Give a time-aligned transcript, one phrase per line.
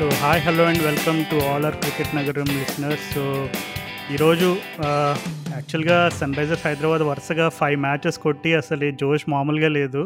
[0.00, 3.06] So hi hello and welcome to all our cricket నగరం listeners.
[3.14, 3.22] So
[4.14, 4.46] ఈరోజు
[5.56, 10.02] యాక్చువల్గా sun Risers Hyderabad వరుసగా five matches కొట్టి అసలు ఈ జోష్ మామూలుగా లేదు.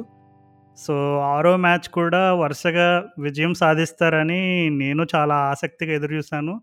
[0.79, 2.89] సో ఆరో మ్యాచ్ కూడా వరుసగా
[3.19, 6.55] విజయం సాధిస్తారని నేను చాలా ఆసక్తిగా ఎదురు చూశాను.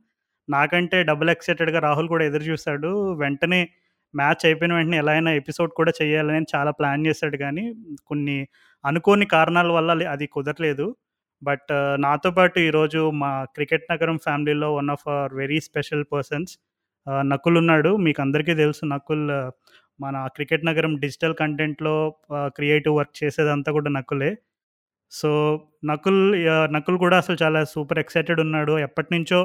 [0.49, 2.91] నాకంటే డబుల్ ఎక్సైటెడ్గా రాహుల్ కూడా ఎదురు చూశాడు.
[3.23, 3.61] వెంటనే
[4.13, 7.65] మ్యాచ్ అయిపోయిన వెంటనే ఎలా అయినా ఎపిసోడ్ కూడా చేయాలని చాలా ప్లాన్ చేశాడు కానీ
[8.07, 8.37] కొన్ని
[8.85, 10.87] అనుకోని కారణాల వల్ల అది కుదరలేదు.
[11.43, 16.53] బట్ నాతో పాటు ఈరోజు మా క్రికెట్ నగరం ఫ్యామిలీలో one of our very special persons
[17.31, 17.91] Nakul ఉన్నాడు.
[18.05, 19.25] మీకు అందరికీ తెలుసు నకుల్
[20.01, 21.95] మన క్రికెట్ నగరం డిజిటల్ కంటెంట్లో
[22.57, 24.31] క్రియేటివ్ వర్క్ చేసేదంతా కూడా నకులే.
[25.11, 25.29] సో
[25.85, 26.21] నకుల్
[26.75, 28.73] నకుల్ కూడా అసలు చాలా సూపర్ ఎక్సైటెడ్ ఉన్నాడు.
[28.79, 29.39] ఎప్పటి నుంచో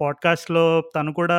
[0.00, 0.64] పాడ్కాస్ట్లో
[0.96, 1.38] తను కూడా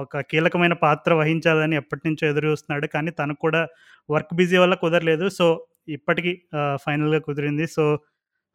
[0.00, 3.62] ఒక కీలకమైన పాత్ర వహించాలని ఎప్పటి నుంచో ఎదురు చూస్తున్నాడు కానీ తనకు కూడా
[4.10, 5.26] వర్క్ బిజీ వల్ల కుదరలేదు.
[5.38, 5.46] సో
[5.88, 6.32] ఇప్పటికీ
[6.84, 7.66] ఫైనల్గా కుదిరింది.
[7.66, 7.84] సో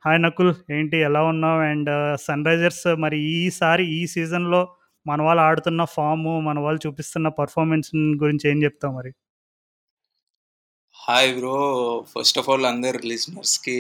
[0.05, 1.59] హాయ్ నకుల్ ఏంటి ఎలా ఉన్నావు?
[1.61, 1.89] అండ్
[2.21, 4.61] సన్ రైజర్స్ మరి ఈసారి ఈ సీజన్లో
[5.07, 7.89] మన వాళ్ళు ఆడుతున్న ఫాము మన వాళ్ళు చూపిస్తున్న పర్ఫార్మెన్స్
[8.23, 9.11] గురించి ఏం చెప్తావు మరి?
[10.95, 11.55] Hi bro.
[12.13, 13.77] First of all అందరు లిజనర్స్కి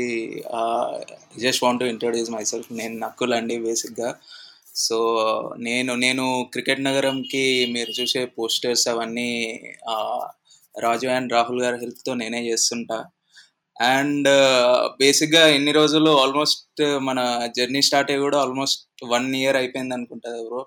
[1.43, 4.09] just want to introduce myself నేను నక్కుల్ అండి బేసిక్గా.
[4.75, 4.97] సో
[5.59, 7.43] నేను నేను క్రికెట్ నగరంకి
[7.73, 9.29] మీరు చూసే పోస్టర్స్ అవన్నీ
[10.79, 12.99] రాజు అండ్ రాహుల్ గారి హెల్ప్తో నేనే చేస్తుంటా.
[13.81, 14.27] అండ్
[14.97, 20.65] బేసిక్గా ఎన్ని రోజులు ఆల్మోస్ట్ మన జర్నీ స్టార్ట్ అయ్యి కూడా ఆల్మోస్ట్ వన్ ఇయర్ అయిపోయింది అనుకుంటుంది బ్రో.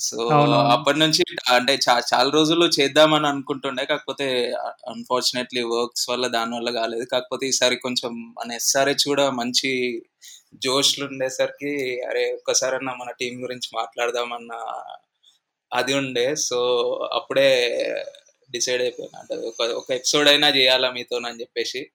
[0.00, 0.28] సో.
[0.70, 4.54] అప్పటి నుంచి అంటే చాలా రోజులు చేద్దామని అనుకుంటుండే కాకపోతే
[4.88, 7.04] అన్ఫార్చునేట్లీ వర్క్స్ వల్ల దాని వల్ల కాలేదు.
[7.04, 10.02] కాకపోతే ఈసారి కొంచెం మన ఎస్ఆర్హెచ్ కూడా మంచి
[10.54, 14.50] జోష్లు ఉండేసరికి అరే ఒక్కసారన్నా మన టీం గురించి మాట్లాడదామన్న
[15.72, 16.36] అది ఉండే.
[16.36, 16.58] సో
[17.12, 17.78] అప్పుడే
[18.50, 19.20] డిసైడ్ అయిపోయినా.
[19.20, 21.90] అంటే ఒక ఒక ఎపిసోడ్ అయినా చేయాలా మీతో అని చెప్పేసి.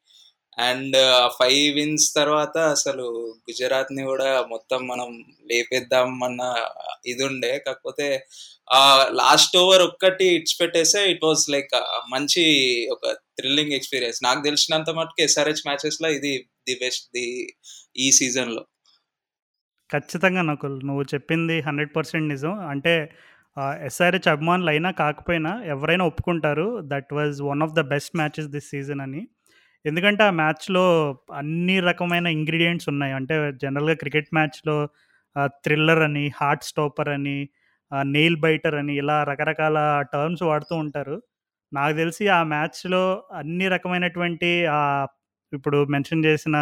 [0.59, 0.97] అండ్
[1.39, 6.67] ఫైవ్ విన్స్ తర్వాత అసలు గుజరాత్ని కూడా మొత్తం మనం లేపేద్దాం అన్న
[7.05, 8.25] ఇది ఉండే కాకపోతే
[8.73, 11.69] ఆ లాస్ట్ ఓవర్ ఒక్కటి ఇట్స్ పెట్టేస్తే ఇట్ వాస్ లైక్
[12.09, 12.43] మంచి
[12.91, 14.23] ఒక థ్రిల్లింగ్ ఎక్స్పీరియన్స్.
[14.23, 17.53] నాకు తెలిసినంత మటుకు ఎస్ఆర్హెచ్ మ్యాచెస్లో ఇది ది బెస్ట్ ది
[17.97, 18.65] ఈ సీజన్లో.
[19.91, 22.53] ఖచ్చితంగా నకుల్ నువ్వు చెప్పింది హండ్రెడ్ పర్సెంట్ నిజం.
[22.67, 23.09] అంటే
[23.57, 26.67] ఎస్ఆర్హెచ్ అభిమానులు అయినా కాకపోయినా ఎవరైనా ఒప్పుకుంటారు.
[26.83, 29.21] That was one of the best matches this season అని.
[29.85, 30.85] ఎందుకంటే ఆ మ్యాచ్లో
[31.33, 33.13] అన్ని రకమైన ఇంగ్రీడియంట్స్ ఉన్నాయి.
[33.13, 34.77] అంటే జనరల్గా క్రికెట్ మ్యాచ్లో
[35.65, 37.37] థ్రిల్లర్ అని హార్ట్ స్టాపర్ అని
[37.91, 39.77] నెయిల్ బైటర్ అని ఇలా రకరకాల
[40.13, 41.17] టర్మ్స్ వాడుతూ ఉంటారు.
[41.73, 44.51] నాకు తెలిసి ఆ మ్యాచ్లో అన్ని రకమైనటువంటి
[45.53, 46.57] ఇప్పుడు మెన్షన్ చేసిన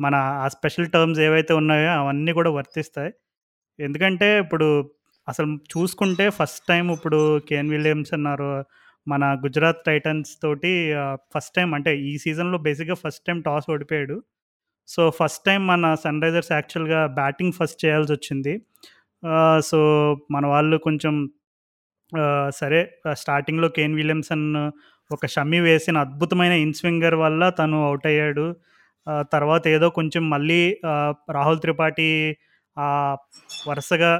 [0.00, 0.14] మన
[0.44, 3.12] ఆ స్పెషల్ టర్మ్స్ ఏవైతే ఉన్నాయో అవన్నీ కూడా వర్తిస్తాయి.
[3.78, 4.68] ఎందుకంటే ఇప్పుడు
[5.28, 8.50] అసలు చూసుకుంటే ఫస్ట్ టైం ఇప్పుడు కేన్ విలియమ్స్ అన్నారు.
[9.06, 10.72] మన గుజరాత్ టైటన్స్ తోటి
[11.34, 14.16] ఫస్ట్ టైం అంటే ఈ సీజన్లో బేసిక్గా ఫస్ట్ టైం టాస్ ఓడిపోయాడు.
[14.88, 18.54] సో ఫస్ట్ టైం మన సన్ రైజర్స్ యాక్చువల్గా బ్యాటింగ్ ఫస్ట్ చేయాల్సి వచ్చింది.
[19.60, 19.78] సో
[20.30, 21.14] మన వాళ్ళు కొంచెం
[22.56, 22.80] సరే
[23.12, 24.46] స్టార్టింగ్లో కేన్ విలియమ్సన్
[25.10, 28.46] ఒక షమ్మి వేసిన అద్భుతమైన ఇన్స్వింగర్ వల్ల తను అవుట్ అయ్యాడు.
[29.32, 30.60] తర్వాత ఏదో కొంచెం మళ్ళీ
[31.30, 32.10] రాహుల్ త్రిపాఠి
[33.68, 34.10] వరుసగా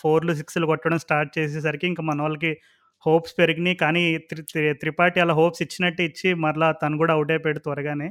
[0.00, 2.52] ఫోర్లు సిక్స్లు కొట్టడం స్టార్ట్ చేసేసరికి ఇంకా మన వాళ్ళకి
[3.06, 3.76] హోప్స్ పెరిగినాయి.
[3.84, 4.42] కానీ త్రి
[4.82, 8.08] త్రిపాఠి అలా హోప్స్ ఇచ్చినట్టు ఇచ్చి మరలా తను కూడా అవుట్ అయిపోయాడు త్వరగానే.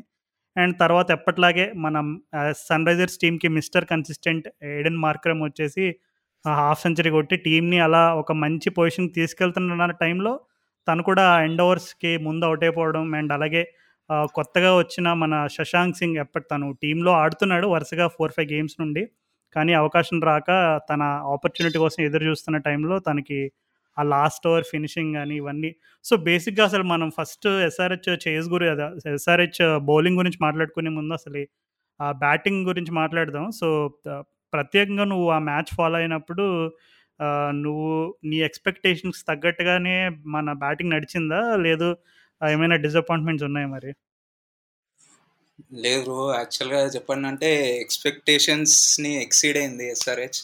[0.56, 2.06] అండ్ తర్వాత ఎప్పట్లాగే మనం
[2.68, 4.48] సన్ రైజర్స్ టీంకి మిస్టర్ కన్సిస్టెంట్
[4.80, 5.86] ఎడెన్ మార్క్రమ్ వచ్చేసి
[6.46, 10.34] హాఫ్ సెంచరీ కొట్టి టీంని అలా ఒక మంచి పొజిషన్ తీసుకెళ్తున్న టైంలో
[10.88, 13.64] తను కూడా ఎండ్ ఓవర్స్కి ముందు అవుట్ అయిపోవడం అండ్ అలాగే
[14.38, 19.04] కొత్తగా వచ్చిన మన శశాంక్ సింగ్ ఎప్పటి తను టీంలో ఆడుతున్నాడు వరుసగా ఫోర్ ఫైవ్ గేమ్స్ నుండి.
[19.56, 20.50] కానీ అవకాశం రాక
[20.90, 21.02] తన
[21.34, 23.40] ఆపర్చునిటీ కోసం ఎదురు చూస్తున్న టైంలో తనకి
[23.98, 25.72] ఆ లాస్ట్ ఓవర్ ఫినిషింగ్ కానీ ఇవన్నీ.
[26.06, 28.68] సో బేసిక్గా అసలు మనం ఫస్ట్ ఎస్ఆర్హెచ్ చేజ్ గురి
[29.16, 31.44] ఎస్ఆర్హెచ్ బౌలింగ్ గురించి మాట్లాడుకునే ముందు అసలు
[32.00, 33.46] ఆ బ్యాటింగ్ గురించి మాట్లాడదాం.
[33.60, 33.68] సో
[34.54, 36.46] ప్రత్యేకంగా నువ్వు ఆ మ్యాచ్ ఫాలో అయినప్పుడు
[37.66, 37.90] నువ్వు
[38.30, 39.96] నీ ఎక్స్పెక్టేషన్స్ తగ్గట్టుగానే
[40.36, 41.42] మన బ్యాటింగ్ నడిచిందా?
[41.66, 41.90] లేదు
[42.42, 43.92] ఏమైనా డిసప్పాయింట్మెంట్స్ ఉన్నాయి మరి?
[45.84, 47.50] లేదు బ్రో యాక్చువల్గా చెప్పండి అంటే
[47.82, 50.40] ఎక్స్పెక్టేషన్స్ని ఎక్సీడ్ అయింది ఎస్ఆర్హెచ్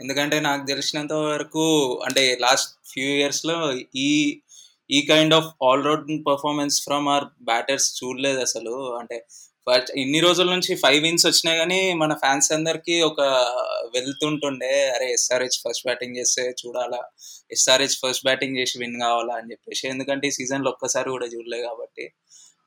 [0.00, 1.64] ఎందుకంటే నాకు తెలిసినంత వరకు
[2.04, 3.56] అంటే లాస్ట్ ఫ్యూ ఇయర్స్లో
[3.96, 4.10] ఈ
[4.90, 8.98] ఈ kind of all round performance from our batters చూడలేదు అసలు.
[8.98, 9.18] అంటే
[9.66, 13.20] ఫస్ట్ ఇన్ని రోజుల నుంచి ఫైవ్ విన్స్ వచ్చినాయి కానీ మన ఫ్యాన్స్ అందరికి ఒక
[13.94, 17.00] వెళ్తుంటుండే అరే ఎస్ఆర్హెచ్ ఫస్ట్ బ్యాటింగ్ చేస్తే చూడాలా
[17.52, 19.88] ఎస్ఆర్హెచ్ ఫస్ట్ బ్యాటింగ్ చేసి విన్ కావాలా అని చెప్పేసి.
[19.88, 22.06] ఎందుకంటే ఈ సీజన్లో ఒక్కసారి కూడా చూడలేదు కాబట్టి.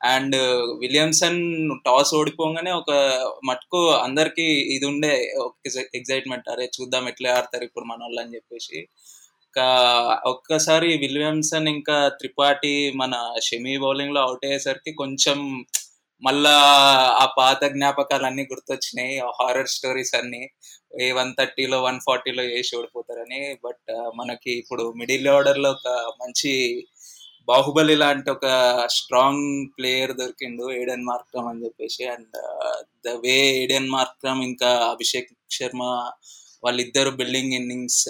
[0.03, 0.35] అండ్
[0.79, 1.41] విలియమ్సన్
[1.85, 2.91] టాస్ ఓడిపోగానే ఒక
[3.45, 4.45] మటుకు అందరికి
[4.75, 5.11] ఇది ఉండే
[5.99, 8.77] ఎగ్జైట్మెంట్ అరే చూద్దాం ఎట్లా ఆడతారు ఇప్పుడు మన వాళ్ళు అని చెప్పేసి.
[9.45, 9.67] ఇంకా
[10.25, 15.39] ఒక్కసారి విలియమ్సన్ ఇంకా త్రిపాఠి మన షమీ బౌలింగ్లో అవుట్ అయ్యేసరికి కొంచెం
[16.23, 16.55] మళ్ళా
[17.21, 20.43] ఆ పాత జ్ఞాపకాలు అన్ని గుర్తొచ్చినాయి హారర్ స్టోరీస్ అన్ని.
[21.01, 23.41] ఏ వన్ థర్టీలో వన్ ఫార్టీలో వేసి ఓడిపోతారని.
[23.65, 25.87] బట్ మనకి ఇప్పుడు మిడిల్ ఆర్డర్లో ఒక
[26.21, 26.51] మంచి
[27.47, 28.45] బాహుబలి లాంటి ఒక
[28.97, 32.03] స్ట్రాంగ్ ప్లేయర్ దొరికిండు ఏడెన్ మార్క్రమ్ అని చెప్పేసి.
[32.05, 32.37] And
[33.05, 35.83] the way Aiden Markram ఇంకా అభిషేక్ శర్మ
[36.63, 38.01] వాళ్ళిద్దరు బిల్డింగ్ ఇన్నింగ్స్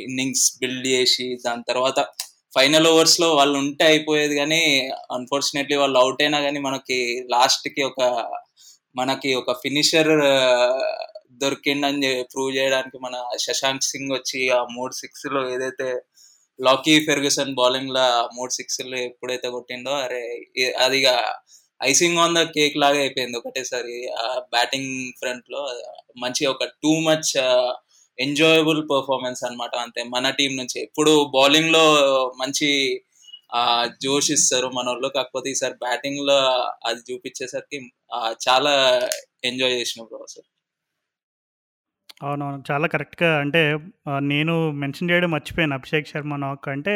[0.00, 2.00] ఇన్నింగ్స్ బిల్డ్ చేసి దాని తర్వాత
[2.52, 4.60] ఫైనల్ ఓవర్స్లో వాళ్ళు ఉంటే అయిపోయేది కానీ
[5.16, 6.98] అన్ఫార్చునేట్లీ వాళ్ళు అవుట్ అయినా కానీ మనకి
[7.32, 8.00] లాస్ట్కి ఒక
[8.96, 10.92] మనకి ఒక ఫినిషర్ uh,
[11.42, 13.14] దొరికిండని ప్రూవ్ చేయడానికి మన
[13.44, 15.88] శశాంక్ సింగ్ వచ్చి ఆ మూడు సిక్స్లో ఏదైతే
[16.58, 20.22] లాకీ ఫెర్గుసన్ బౌలింగ్ లా మూడు సిక్స్ ఎప్పుడైతే కొట్టిండో అరే
[20.78, 21.00] అది
[21.82, 23.96] ఐసింగ్ ఆన్ ద కేక్ లాగా అయిపోయింది ఒకటేసారి.
[24.50, 25.62] బ్యాటింగ్ ఫ్రంట్లో
[26.20, 27.32] మంచి ఒక టూ మచ్
[28.18, 30.82] ఎంజాయబుల్ పర్ఫార్మెన్స్ అనమాట అంతే మన టీం నుంచి.
[30.82, 31.84] ఎప్పుడు బౌలింగ్లో
[32.36, 32.68] మంచి
[34.04, 36.38] జోష్ ఇస్తారు మన వాళ్ళు కాకపోతే ఈసారి బ్యాటింగ్లో
[36.86, 37.78] అది చూపించేసరికి
[38.48, 38.72] చాలా
[39.44, 40.48] ఎంజాయ్ చేసిన బ్రో సార్
[42.24, 42.58] అవునవును.
[42.70, 43.62] చాలా కరెక్ట్గా అంటే
[44.32, 45.74] నేను మెన్షన్ చేయడం మర్చిపోయాను.
[45.78, 46.94] అభిషేక్ శర్మ నాక్ అంటే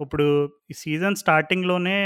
[0.00, 0.26] ఇప్పుడు
[0.72, 1.96] ఈ సీజన్ స్టార్టింగ్లోనే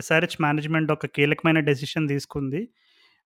[0.00, 2.60] ఎస్ఆర్హెచ్ మేనేజ్మెంట్ ఒక కీలకమైన డెసిషన్ తీసుకుంది.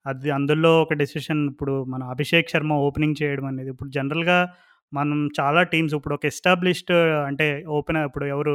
[0.06, 3.70] అది అందులో ఒక డెసిషన్ ఇప్పుడు మన అభిషేక్ శర్మ ఓపెనింగ్ చేయడం అనేది.
[3.74, 4.38] ఇప్పుడు జనరల్గా
[4.92, 6.94] మనం చాలా టీమ్స్ ఇప్పుడు ఒక ఎస్టాబ్లిష్డ్
[7.28, 7.46] అంటే
[7.78, 8.54] ఓపెనర్ ఇప్పుడు ఎవరు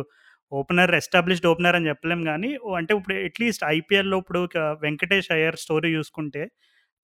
[0.51, 4.41] ఓపెనర్ ఎస్టాబ్లిష్డ్ ఓపెనర్ అని చెప్పలేం కానీ అంటే ఇప్పుడు అట్లీస్ట్ ఐపీఎల్లో ఇప్పుడు
[4.85, 6.43] వెంకటేష్ అయ్యర్ స్టోరీ చూసుకుంటే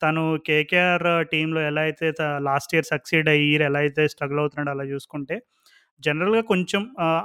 [0.04, 2.08] తను కేకేఆర్ టీంలో ఎలా అయితే
[2.50, 5.38] లాస్ట్ ఇయర్ సక్సీడ్ అయ్యి ఇయర్ ఎలా అయితే స్ట్రగుల్ అవుతున్నాడో అలా చూసుకుంటే
[6.04, 6.82] జనరల్గా కొంచెం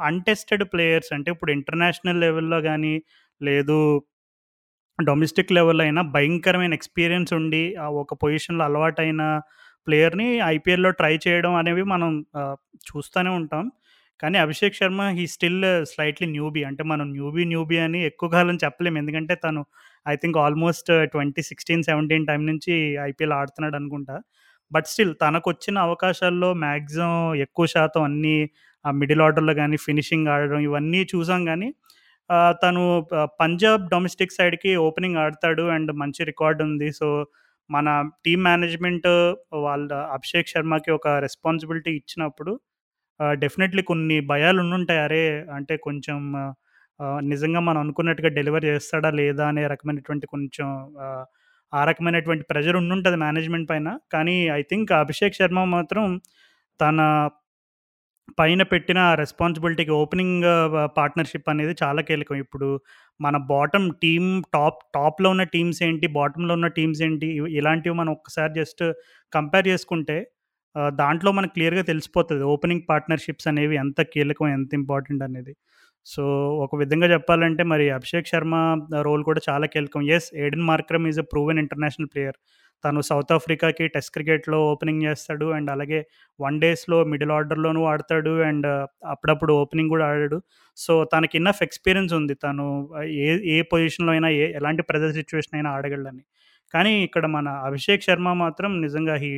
[0.08, 2.94] అన్టెస్టెడ్ ప్లేయర్స్ అంటే ఇప్పుడు ఇంటర్నేషనల్ లెవెల్లో కానీ
[3.40, 3.78] లేదు
[4.98, 7.62] డొమెస్టిక్ లెవెల్లో అయినా భయంకరమైన ఎక్స్పీరియన్స్ ఉండి
[8.02, 9.22] ఒక పొజిషన్లో అలవాటైన
[9.86, 12.10] ప్లేయర్ని ఐపీఎల్లో ట్రై చేయడం అనేవి మనం
[12.88, 13.64] చూస్తూనే ఉంటాం.
[14.20, 15.60] కానీ Abhishek Sharma he still
[15.90, 16.62] slightly newbie.
[16.70, 19.60] అంటే మనం న్యూబీ న్యూబీ అని ఎక్కువ కాలం చెప్పలేము ఎందుకంటే తను
[20.08, 24.16] I think almost twenty sixteen seventeen time నుంచి ఐపీఎల్ ఆడుతున్నాడు అనుకుంటా.
[24.72, 28.36] బట్ స్టిల్ తనకు వచ్చిన అవకాశాల్లో మ్యాక్సిమం ఎక్కువ శాతం అన్నీ
[28.84, 31.68] ఆ మిడిల్ ఆర్డర్లో కానీ ఫినిషింగ్ ఆడడం ఇవన్నీ చూసాం కానీ
[32.62, 32.82] తను
[33.40, 36.88] పంజాబ్ డొమెస్టిక్ సైడ్కి ఓపెనింగ్ ఆడతాడు అండ్ మంచి రికార్డ్ ఉంది.
[36.92, 37.06] సో
[37.70, 37.88] మన
[38.24, 39.08] టీమ్ మేనేజ్మెంట్
[39.64, 42.52] వాళ్ళ అభిషేక్ శర్మకి ఒక రెస్పాన్సిబిలిటీ ఇచ్చినప్పుడు
[43.20, 45.22] డెఫినెట్లీ కొన్ని భయాలు ఉండుంటాయి అరే
[45.54, 46.18] అంటే కొంచెం
[47.22, 50.68] నిజంగా మనం అనుకున్నట్టుగా డెలివర్ చేస్తాడా లేదా అనే రకమైనటువంటి కొంచెం
[51.72, 53.88] ఆ రకమైనటువంటి ప్రెజర్ ఉండుంటుంది మేనేజ్మెంట్ పైన.
[54.12, 56.04] కానీ ఐ థింక్ అభిషేక్ శర్మ మాత్రం
[56.80, 57.00] తన
[58.38, 60.44] పైన పెట్టిన రెస్పాన్సిబిలిటీకి ఓపెనింగ్
[60.96, 62.36] పార్ట్నర్షిప్ అనేది చాలా కీలకం.
[62.36, 62.68] ఇప్పుడు
[63.20, 67.28] మన బాటమ్ టీమ్ టాప్ టాప్లో ఉన్న టీమ్స్ ఏంటి బాటంలో ఉన్న టీమ్స్ ఏంటి
[67.60, 68.84] ఇలాంటివి మనం ఒక్కసారి జస్ట్
[69.32, 70.18] కంపేర్ చేసుకుంటే
[71.02, 72.42] దాంట్లో మనకు క్లియర్గా తెలిసిపోతుంది.
[72.54, 75.52] ఓపెనింగ్ పార్ట్నర్షిప్స్ అనేవి ఎంత కీలకం ఎంత ఇంపార్టెంట్ అనేది.
[76.06, 76.22] సో
[76.64, 78.54] ఒక విధంగా చెప్పాలంటే మరి అభిషేక్ శర్మ
[79.06, 80.02] రోల్ కూడా చాలా కీలకం.
[80.16, 82.38] Yes Aiden Markram is a proven international player
[82.84, 85.46] తను సౌత్ ఆఫ్రికాకి టెస్ట్ క్రికెట్లో ఓపెనింగ్ చేస్తాడు.
[85.56, 86.00] అండ్ అలాగే
[86.40, 88.34] వన్ డేస్లో మిడిల్ ఆర్డర్లోనూ ఆడతాడు.
[88.48, 88.68] అండ్
[89.14, 90.38] అప్పుడప్పుడు ఓపెనింగ్ కూడా ఆడాడు.
[90.78, 92.34] సో తనకి ఇన్నఫ్ ఎక్స్పీరియన్స్ ఉంది.
[92.44, 92.66] తను
[93.24, 96.24] ఏ ఏ పొజిషన్లో అయినా ఏ ఎలాంటి ప్రెజర్ సిచ్యువేషన్ అయినా ఆడగలని
[96.74, 99.30] కానీ ఇక్కడ మన అభిషేక్ శర్మ మాత్రం నిజంగా he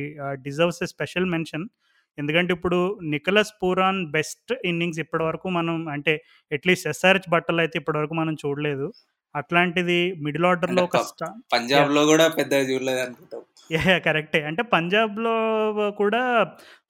[0.47, 1.65] deserves a special mention
[2.17, 2.79] ఎందుకంటే ఇప్పుడు
[3.13, 6.13] నికలస్ పూరాన్ బెస్ట్ ఇన్నింగ్స్ ఇప్పటివరకు మనం అంటే
[6.51, 8.87] అట్లీస్ట్ ఎస్ఆర్హెచ్ బట్టలు అయితే ఇప్పటివరకు మనం చూడలేదు.
[9.35, 10.97] అట్లాంటిది మిడిల్ ఆర్డర్లో ఒక
[11.53, 14.39] పంజాబ్లో కూడా పెద్ద చూడలేదు అనుకుంటాం యా కరెక్టే.
[14.43, 15.33] అంటే పంజాబ్లో
[15.91, 16.21] కూడా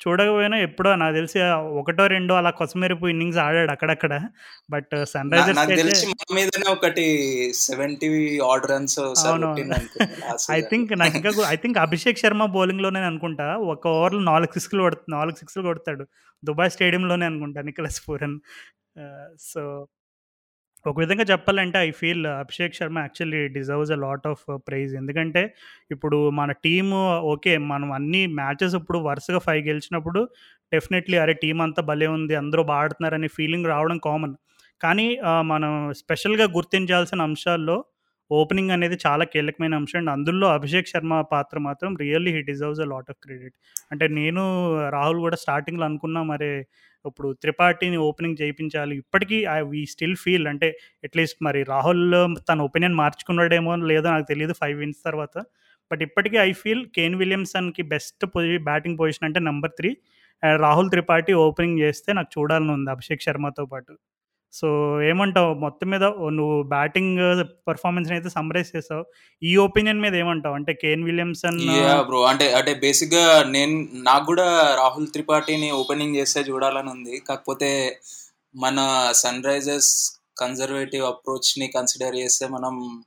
[0.01, 1.39] చూడకపోయినా ఎప్పుడో నాకు తెలిసి
[1.79, 4.13] ఒకటో రెండో అలా కొసమెరుపు ఇన్నింగ్స్ ఆడాడు అక్కడక్కడ.
[4.69, 5.29] బట్ సన్
[6.33, 7.05] మీదనే ఒకటి
[7.59, 8.09] సెవెంటీ
[8.71, 8.99] రన్స్
[10.51, 13.47] ఐ థింక్ నాకు ఇంకా ఐ థింక్ అభిషేక్ శర్మ బౌలింగ్లోనే అనుకుంటా.
[13.73, 16.05] ఒక ఓవర్లో నాలుగు సిక్స్లు కొడుతు నాలుగు సిక్స్లు కొడతాడు.
[16.43, 18.37] దుబాయ్ స్టేడియంలోనే అనుకుంటా నికలస్ పూరన్.
[19.51, 19.63] సో
[20.85, 24.93] ఒక విధంగా చెప్పాలంటే I feel Abhishek Sharma actually deserves a lot of praise.
[25.01, 25.41] ఎందుకంటే
[25.93, 26.99] ఇప్పుడు మన టీము
[27.33, 30.21] ఓకే మనం అన్ని మ్యాచెస్ ఇప్పుడు వరుసగా ఫైవ్ గెలిచినప్పుడు
[30.71, 34.35] డెఫినెట్లీ అరే టీం అంతా భలే ఉంది అందరూ బాగా ఆడుతున్నారనే ఫీలింగ్ రావడం కామన్.
[34.81, 35.07] కానీ
[35.51, 35.71] మనం
[36.01, 37.77] స్పెషల్గా గుర్తించాల్సిన అంశాల్లో
[38.31, 39.97] ఓపెనింగ్ అనేది చాలా కీలకమైన అంశం.
[40.01, 43.55] అండ్ అందులో అభిషేక్ శర్మ పాత్ర మాత్రం really he deserves a lot of credit.
[43.91, 44.43] అంటే నేను
[44.95, 46.49] రాహుల్ కూడా స్టార్టింగ్లో అనుకున్నా మరి
[47.05, 48.95] ఇప్పుడు త్రిపాఠిని ఓపెనింగ్ చేయించాలి.
[49.03, 49.37] ఇప్పటికీ
[49.71, 50.47] వీ స్టిల్ ఫీల్.
[50.51, 50.67] అంటే
[51.07, 52.03] అట్లీస్ట్ మరి రాహుల్
[52.49, 55.35] తన ఒపీనియన్ మార్చుకున్నాడేమో లేదో నాకు తెలియదు ఫైవ్ విన్స్ తర్వాత.
[55.91, 59.91] బట్ ఇప్పటికీ ఐ ఫీల్ కేన్ విలియమ్సన్కి బెస్ట్ పొజి బ్యాటింగ్ పొజిషన్ అంటే number three.
[60.65, 63.93] Rahul Tripathi opening చేస్తే నాకు చూడాలని ఉంది అభిషేక్ శర్మతో పాటు.
[64.53, 64.67] సో
[65.01, 65.53] ఏమంటావు?
[65.53, 67.19] మొత్తం మీద నువ్వు బ్యాటింగ్
[67.67, 69.05] పర్ఫార్మెన్స్ అయితే సమ్రైజ్ చేసావు.
[69.43, 70.55] ఈ ఒపీనియన్ మీద ఏమంటావు?
[70.55, 71.59] అంటే కేన్ విలియమ్సన్
[72.05, 72.21] బ్రో.
[72.23, 77.19] అంటే అంటే బేసిక్గా నేను నాకు కూడా రాహుల్ త్రిపాఠిని ఓపెనింగ్ చేస్తే చూడాలని ఉంది.
[77.19, 77.99] కాకపోతే
[78.55, 83.03] మన సన్ రైజర్స్ కన్జర్వేటివ్ అప్రోచ్ని కన్సిడర్ చేస్తే మనం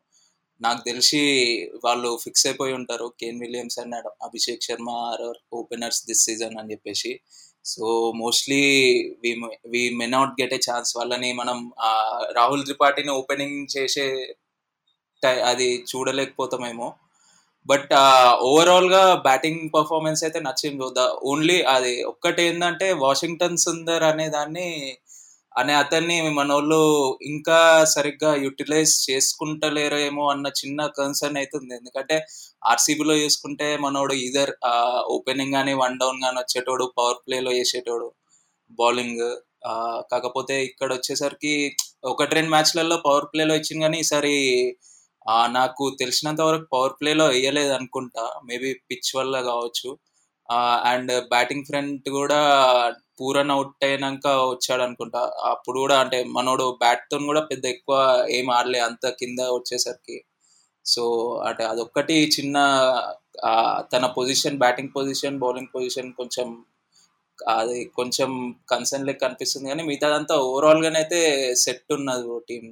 [0.62, 1.20] నాకు తెలిసి
[1.84, 3.12] వాళ్ళు ఫిక్స్ అయిపోయి ఉంటారు.
[3.20, 7.20] Kane Williams and Abhishek Sharma are openers this season అని చెప్పేసి.
[7.64, 7.86] సో
[8.22, 8.62] మోస్ట్లీ
[9.22, 9.30] వి
[9.72, 11.58] వి మె నాట్ గెట్ ఏ ఛాన్స్ వాళ్ళని మనం
[12.38, 14.06] రాహుల్ త్రిపాఠిని ఓపెనింగ్ చేసే
[15.50, 16.88] అది చూడలేకపోతామేమో.
[17.68, 17.92] బట్
[18.48, 20.82] ఓవరాల్గా బ్యాటింగ్ పర్ఫార్మెన్స్ అయితే నచ్చింది.
[21.32, 24.68] ఓన్లీ అది ఒక్కటి ఏంటంటే వాషింగ్టన్ సుందర్ అనే దాన్ని
[25.56, 26.80] అనే అతన్ని మన వాళ్ళు
[27.32, 27.58] ఇంకా
[27.94, 32.16] సరిగ్గా యూటిలైజ్ చేసుకుంటలేరేమో అన్న చిన్న కన్సర్న్ అవుతుంది ఎందుకంటే
[32.62, 34.52] ఆర్సీబీలో చూసుకుంటే మనోడు ఇదర్
[35.16, 38.08] ఓపెనింగ్ కానీ వన్ డౌన్ కానీ వచ్చేటోడు పవర్ ప్లేలో చేసేటోడు
[38.78, 39.24] బౌలింగ్
[40.12, 41.54] కాకపోతే ఇక్కడ వచ్చేసరికి
[42.04, 44.34] ఒకటి రెండు మ్యాచ్లలో పవర్ ప్లేలో ఇచ్చింది కానీ ఈసారి
[45.58, 48.24] నాకు తెలిసినంత వరకు పవర్ ప్లేలో వేయలేదు అనుకుంటా.
[48.48, 49.90] మేబీ పిచ్ వల్ల కావచ్చు.
[50.92, 52.40] అండ్ బ్యాటింగ్ ఫ్రంట్ కూడా
[53.20, 57.96] పూరన్ అవుట్ అయినాక వచ్చాడు అనుకుంటా అప్పుడు కూడా అంటే మనోడు బ్యాట్తో కూడా పెద్ద ఎక్కువ
[58.30, 60.16] ఏం ఆడలే అంత కింద వచ్చేసరికి.
[60.86, 61.02] సో
[61.48, 62.56] అంటే అదొక్కటి చిన్న
[63.92, 66.48] తన position batting position bowling position కొంచెం
[67.38, 68.30] అది కొంచెం
[68.70, 71.20] కన్సర్న్ లెక్క కనిపిస్తుంది కానీ మిగతాదంతా ఓవరాల్ అయితే
[71.54, 72.64] సెట్ ఉన్నది టీం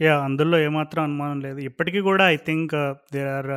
[0.00, 1.60] యా అందులో ఏమాత్రం అనుమానం లేదు.
[1.60, 2.74] ఇప్పటికీ కూడా I think
[3.14, 3.52] there are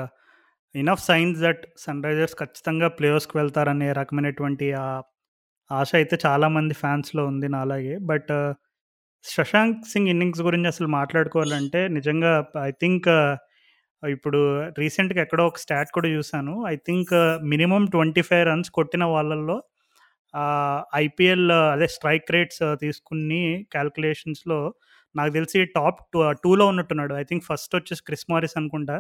[0.76, 1.64] enough signs that
[2.08, 4.88] Sunrisers ఖచ్చితంగా ప్లేయర్స్కి వెళ్తారనే రకమైనటువంటి ఆ
[5.72, 7.96] ఆశ అయితే చాలామంది ఫ్యాన్స్లో ఉంది నాలాగే.
[8.12, 8.32] బట్
[9.26, 12.34] శశాంక్ సింగ్ ఇన్నింగ్స్ గురించి అసలు మాట్లాడుకోవాలంటే నిజంగా
[12.70, 13.34] ఐ థింక్ uh,
[14.04, 14.40] ఇప్పుడు
[14.82, 16.54] రీసెంట్గా ఎక్కడో ఒక స్టాట్ కూడా చూశాను.
[16.74, 17.12] I think
[17.54, 19.58] minimum twenty five runs కొట్టిన వాళ్ళల్లో
[21.06, 23.44] ఐపీఎల్ uh, అదే స్ట్రైక్ రేట్స్ uh, తీసుకుని
[23.76, 24.60] క్యాల్కులేషన్స్లో
[25.16, 27.14] నాకు తెలిసి టాప్ టూ టూలో ఉన్నట్టున్నాడు.
[27.22, 28.98] ఐ థింక్ ఫస్ట్ వచ్చేసి క్రిస్ మారిస్ అనుకుంటా.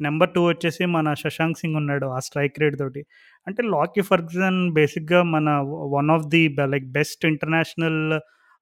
[0.00, 3.02] నెంబర్ టూ వచ్చేసి మన శశాంక్ సింగ్ ఉన్నాడు ఆ స్ట్రైక్ రేట్ తోటి.
[3.46, 5.48] అంటే లాకీ ఫర్గ్జన్ బేసిక్గా మన
[5.96, 6.42] one of the
[6.74, 8.00] like best international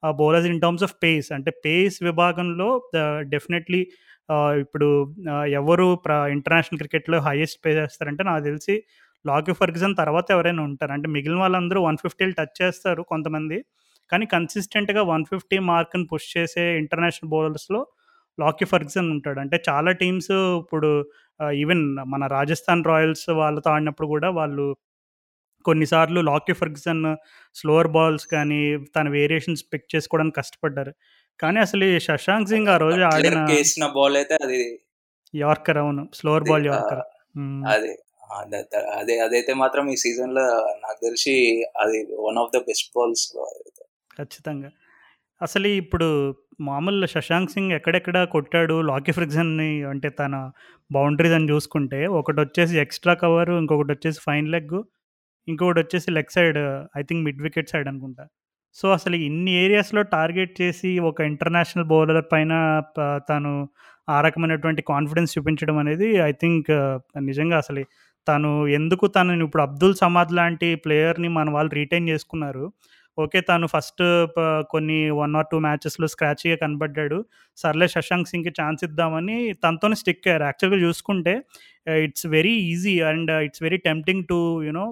[0.02, 1.28] bowlers in terms of pace.
[1.32, 2.68] అంటే పేస్ విభాగంలో
[3.34, 3.82] డెఫినెట్లీ
[4.62, 4.88] ఇప్పుడు
[5.60, 8.74] ఎవరు ప్ర ఇంటర్నేషనల్ క్రికెట్లో హైయెస్ట్ పే చేస్తారంటే నాకు తెలిసి
[9.24, 10.92] లాకీ ఫర్గ్జన్ తర్వాత ఎవరైనా ఉంటారు.
[10.92, 13.58] అంటే మిగిలిన వాళ్ళందరూ వన్ ఫిఫ్టీలు టచ్ చేస్తారు కొంతమంది.
[14.10, 17.80] కానీ కన్సిస్టెంట్గా వన్ ఫిఫ్టీ మార్క్ని పుష్ చేసే ఇంటర్నేషనల్ బౌలర్స్లో
[18.38, 19.38] లాకీ ఫర్గ్సన్ ఉంటాడు.
[19.44, 20.90] అంటే చాలా టీమ్స్ ఇప్పుడు
[21.62, 24.66] ఈవెన్ మన రాజస్థాన్ రాయల్స్ వాళ్ళతో ఆడినప్పుడు కూడా వాళ్ళు
[25.64, 27.04] కొన్నిసార్లు లాకీ ఫర్గ్సన్
[27.60, 28.60] స్లోవర్ బాల్స్ కానీ
[28.96, 30.92] తన వేరియేషన్స్ పిక్ చేసుకోవడానికి కష్టపడ్డారు.
[31.40, 33.40] కానీ అసలు ఈ శశాంక్ సింగ్ ఆ రోజు ఆడిన
[33.98, 34.60] బాల్ అయితే అది
[35.34, 36.04] యార్కర్ అవును.
[36.18, 37.02] Slower ball yorker.
[37.74, 37.92] అదే
[39.00, 40.46] అదే అదైతే మాత్రం ఈ సీజన్లో
[40.84, 41.34] నాకు తెలిసి
[41.82, 43.26] అది one of the best balls
[44.16, 44.70] ఖచ్చితంగా.
[45.42, 50.50] అసలు ఇప్పుడు మామూలు శశాంక్ సింగ్ ఎక్కడెక్కడ కొట్టాడు లాకీ ఫ్రిక్సన్ని అంటే తన
[50.92, 54.82] బౌండరీస్ అని చూసుకుంటే ఒకటి వచ్చేసి ఎక్స్ట్రా కవర్ ఇంకొకటి వచ్చేసి ఫైన్ లెగ్
[55.48, 56.58] ఇంకొకటి వచ్చేసి leg side
[56.98, 58.26] I think mid wicket side అనుకుంటా.
[58.74, 63.68] సో అసలు ఇన్ని ఏరియాస్లో టార్గెట్ చేసి ఒక ఇంటర్నేషనల్ బౌలర్ పైన తను
[64.08, 66.70] ఆ రకమైనటువంటి కాన్ఫిడెన్స్ చూపించడం అనేది ఐ థింక్
[67.24, 67.84] నిజంగా అసలు
[68.28, 72.72] తను ఎందుకు తనని ఇప్పుడు అబ్దుల్ సమాద్ లాంటి ప్లేయర్ని మన వాళ్ళు రీటైన్ చేసుకున్నారు
[73.22, 74.02] ఓకే తాను ఫస్ట్
[74.72, 77.18] కొన్ని వన్ ఆర్ టూ మ్యాచెస్లో స్క్రాచ్గా కనబడ్డాడు.
[77.62, 80.44] సర్లే శశాంక్ సింగ్కి ఛాన్స్ ఇద్దామని తనతోనే స్టిక్ అయ్యారు.
[80.50, 81.34] యాక్చువల్గా చూసుకుంటే
[82.06, 84.84] it's very easy and it's very tempting to you know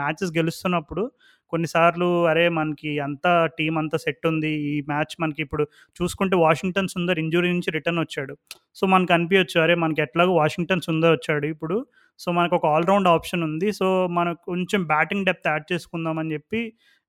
[0.00, 1.04] matches గెలుస్తున్నప్పుడు
[1.52, 4.50] కొన్నిసార్లు అరే మనకి అంతా టీం అంతా సెట్ ఉంది.
[4.70, 5.64] ఈ మ్యాచ్ మనకి ఇప్పుడు
[5.98, 8.34] చూసుకుంటే వాషింగ్టన్ సుందర్ ఇంజురీ నుంచి రిటర్న్ వచ్చాడు.
[8.78, 11.76] సో మనకు అనిపించచ్చు అరే మనకి ఎట్లాగో వాషింగ్టన్ సుందర్ వచ్చాడు ఇప్పుడు.
[12.20, 13.68] సో మనకు ఒక ఆల్రౌండ్ ఆప్షన్ ఉంది.
[13.78, 13.86] సో
[14.18, 16.62] మనకు కొంచెం బ్యాటింగ్ డెప్త్ యాడ్ చేసుకుందామని చెప్పి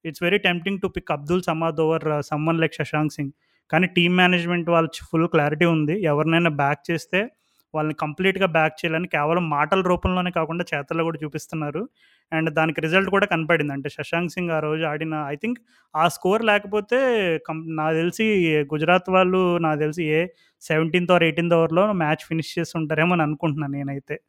[0.07, 3.31] it's very tempting to pick Abdul Samad over someone like Shashank Singh
[3.71, 6.03] కానీ టీమ్ మేనేజ్మెంట్ వాళ్ళు ఫుల్ క్లారిటీ ఉంది.
[6.03, 7.29] ఎవరినైనా బ్యాక్ చేస్తే
[7.75, 11.89] వాళ్ళని కంప్లీట్గా బ్యాక్ చేయాలని కేవలం మాటల రూపంలోనే కాకుండా చేతల్లో కూడా చూపిస్తున్నారు.
[12.33, 13.73] అండ్ దానికి రిజల్ట్ కూడా కనపడింది.
[13.73, 15.59] అంటే శశాంక్ సింగ్ ఆ రోజు ఆడిన ఐ థింక్
[15.95, 16.99] ఆ స్కోర్ లేకపోతే
[17.37, 18.25] కం నాకు తెలిసి
[18.73, 20.27] గుజరాత్ వాళ్ళు నాకు తెలిసి ఏ
[20.61, 24.21] సెవెంటీన్త్ ఆర్ ఎయిటీన్త్ ఓవర్లో మ్యాచ్ ఫినిష్ చేసి ఉంటారేమో అని అనుకుంటున్నాను నేనైతే.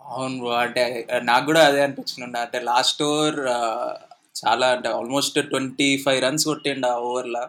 [0.00, 2.38] అవును అంటే నాకు కూడా అదే అనిపించింది.
[2.38, 4.09] అంటే లాస్ట్ ఓవర్ uh,
[4.42, 7.44] చాలా అంటే ఆల్మోస్ట్ ట్వంటీ ఫైవ్ రన్స్ కొట్టిండు ఆ ఓవర్లో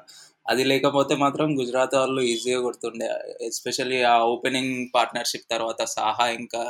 [0.46, 3.08] అది లేకపోతే మాత్రం గుజరాత్ వాళ్ళు ఈజీగా కొడుతుండే.
[3.48, 6.62] ఎస్పెషల్లీ ఆ ఓపెనింగ్ పార్ట్నర్షిప్ తర్వాత సాహా ఇంకా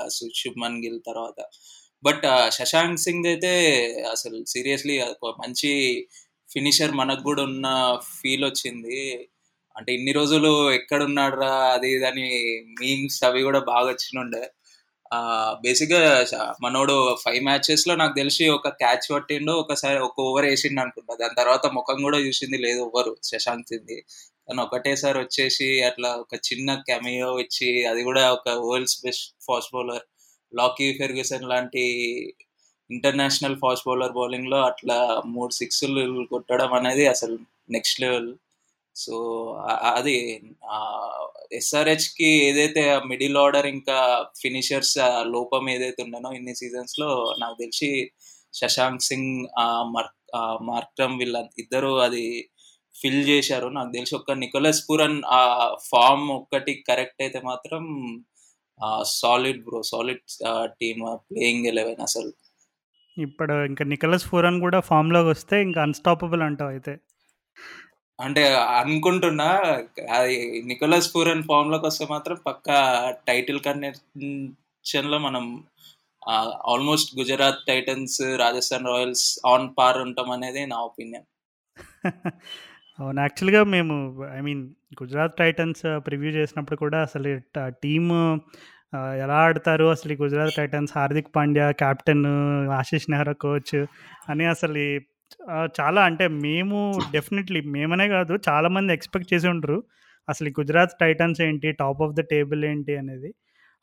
[0.42, 1.40] శుభ్మన్ గిల్ తర్వాత.
[2.04, 3.54] బట్ శశాంక్ సింగ్ అయితే
[4.12, 4.96] అసలు సీరియస్లీ
[5.44, 5.72] మంచి
[6.50, 7.68] ఫినిషర్ మనకు కూడా ఉన్న
[8.18, 9.00] ఫీల్ వచ్చింది.
[9.76, 12.28] అంటే ఇన్ని రోజులు ఎక్కడున్నాడురా అది ఇదని
[12.82, 14.44] మీమ్స్ అవి కూడా బాగా వచ్చినుండే.
[15.64, 16.02] బేసిక్గా
[16.62, 21.14] మనోడు ఫైవ్ మ్యాచెస్లో నాకు తెలిసి ఒక క్యాచ్ పట్టిండు ఒకసారి ఒక ఓవర్ వేసిండు అనుకుంటా.
[21.16, 23.98] దాని తర్వాత ముఖం కూడా చూసింది లేదు ఓవర్ శశాంక్ సింది
[24.48, 30.06] కానీ ఒకటేసారి వచ్చేసి అట్లా ఒక చిన్న కెమియో ఇచ్చి అది కూడా ఒక world's best fast bowler
[30.54, 31.84] Lockie Ferguson లాంటి
[32.90, 37.36] ఇంటర్నేషనల్ ఫాస్ట్ బౌలర్ బౌలింగ్లో అట్లా మూడు సిక్స్లు కొట్టడం అనేది అసలు
[37.70, 38.32] నెక్స్ట్ లెవెల్
[38.96, 39.16] సో
[39.96, 40.16] అది
[41.54, 43.98] ఎస్ఆర్హెచ్కి ఏదైతే మిడిల్ ఆర్డర్ ఇంకా
[44.42, 44.98] ఫినిషర్స్
[45.36, 47.90] లోపం ఏదైతే ఉండనో ఇన్ని సీజన్స్లో నాకు తెలిసి
[48.54, 49.32] శశాంక్ సింగ్
[49.96, 50.18] మార్క్
[50.62, 52.26] మార్క్రమ్ వీళ్ళ ఇద్దరు అది
[52.96, 53.68] ఫిల్ చేశారు.
[53.70, 55.42] నాకు తెలిసి ఒక్క నికోలస్ పూరన్ ఆ
[55.92, 57.84] ఫామ్ ఒక్కటి కరెక్ట్ అయితే మాత్రం
[59.20, 60.24] solid bro solid
[60.80, 62.32] team playing eleven అసలు.
[63.18, 66.94] ఇప్పుడు ఇంకా నికలస్ పురన్ కూడా ఫామ్లోకి వస్తే ఇంకా అన్స్టాపబుల్ అంటావు అయితే.
[68.22, 68.44] అంటే
[68.80, 69.50] అనుకుంటున్నా
[70.10, 70.36] అది
[70.66, 72.70] నికోలస్ పూరన్ ఫామ్లోకి వస్తే మాత్రం పక్క
[73.28, 75.46] టైటిల్ కనెక్షన్లో మనం
[76.68, 81.28] almost Gujarat Titans Rajasthan Royals on par ఉంటాం అనేది నా ఒపీనియన్
[83.00, 83.96] అవును యాక్చువల్గా మేము
[84.38, 84.64] I mean
[85.02, 87.30] Gujarat Titans preview చేసినప్పుడు కూడా అసలు
[87.84, 88.12] టీమ్
[88.94, 89.86] uh, ఎలా ఆడతారు?
[89.86, 92.26] అసలు Gujarat Titans Hardik Pandya captain
[92.80, 93.78] Ashish Nehra coach
[94.30, 94.84] అని అసలు
[95.80, 99.84] చాలా అంటే మేము డెఫినెట్లీ మేమనే కాదు చాలామంది ఎక్స్పెక్ట్ చేసి ఉంటారు
[100.30, 103.34] అసలు ఈ గుజరాత్ టైటన్స్ ఏంటి టాప్ ఆఫ్ ద టేబుల్ ఏంటి అనేది.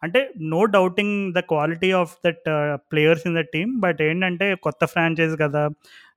[0.02, 2.44] అంటే no doubting the quality of that
[2.92, 5.68] players in the team but ఏంటంటే కొత్త ఫ్రాంచైజ్ కదా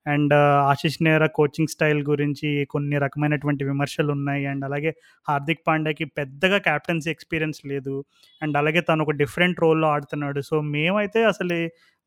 [0.05, 0.33] and
[0.71, 4.43] Ashish Nehra coaching style గురించి కొన్ని రకమైనటువంటి విమర్శలు ఉన్నాయి.
[4.51, 4.91] అండ్ అలాగే
[5.29, 7.95] హార్దిక్ పాండ్యాకి పెద్దగా క్యాప్టెన్సీ ఎక్స్పీరియన్స్ లేదు.
[8.41, 10.41] అండ్ అలాగే తను ఒక డిఫరెంట్ రోల్లో ఆడుతున్నాడు.
[10.41, 11.57] సో మేమైతే అసలు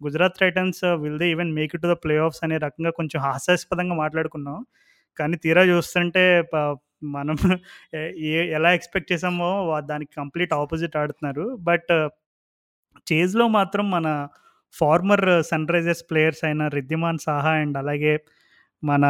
[0.00, 1.96] Gujarat Titans will they even make it to the
[2.26, 4.58] playoffs అనే రకంగా కొంచెం హాస్యాస్పదంగా మాట్లాడుకున్నాం.
[5.18, 6.24] కానీ తీరా చూస్తుంటే
[7.14, 7.36] మనం
[8.32, 9.48] ఏ ఎలా ఎక్స్పెక్ట్ చేసామో
[9.90, 11.44] దానికి కంప్లీట్ ఆపోజిట్ ఆడుతున్నారు.
[11.68, 11.92] బట్
[13.06, 14.08] చేజ్లో మాత్రం మన
[14.78, 18.14] ఫార్మర్ సన్ రైజర్స్ ప్లేయర్స్ అయిన రిద్దిమాన్ సాహా అండ్ అలాగే
[18.82, 19.04] మన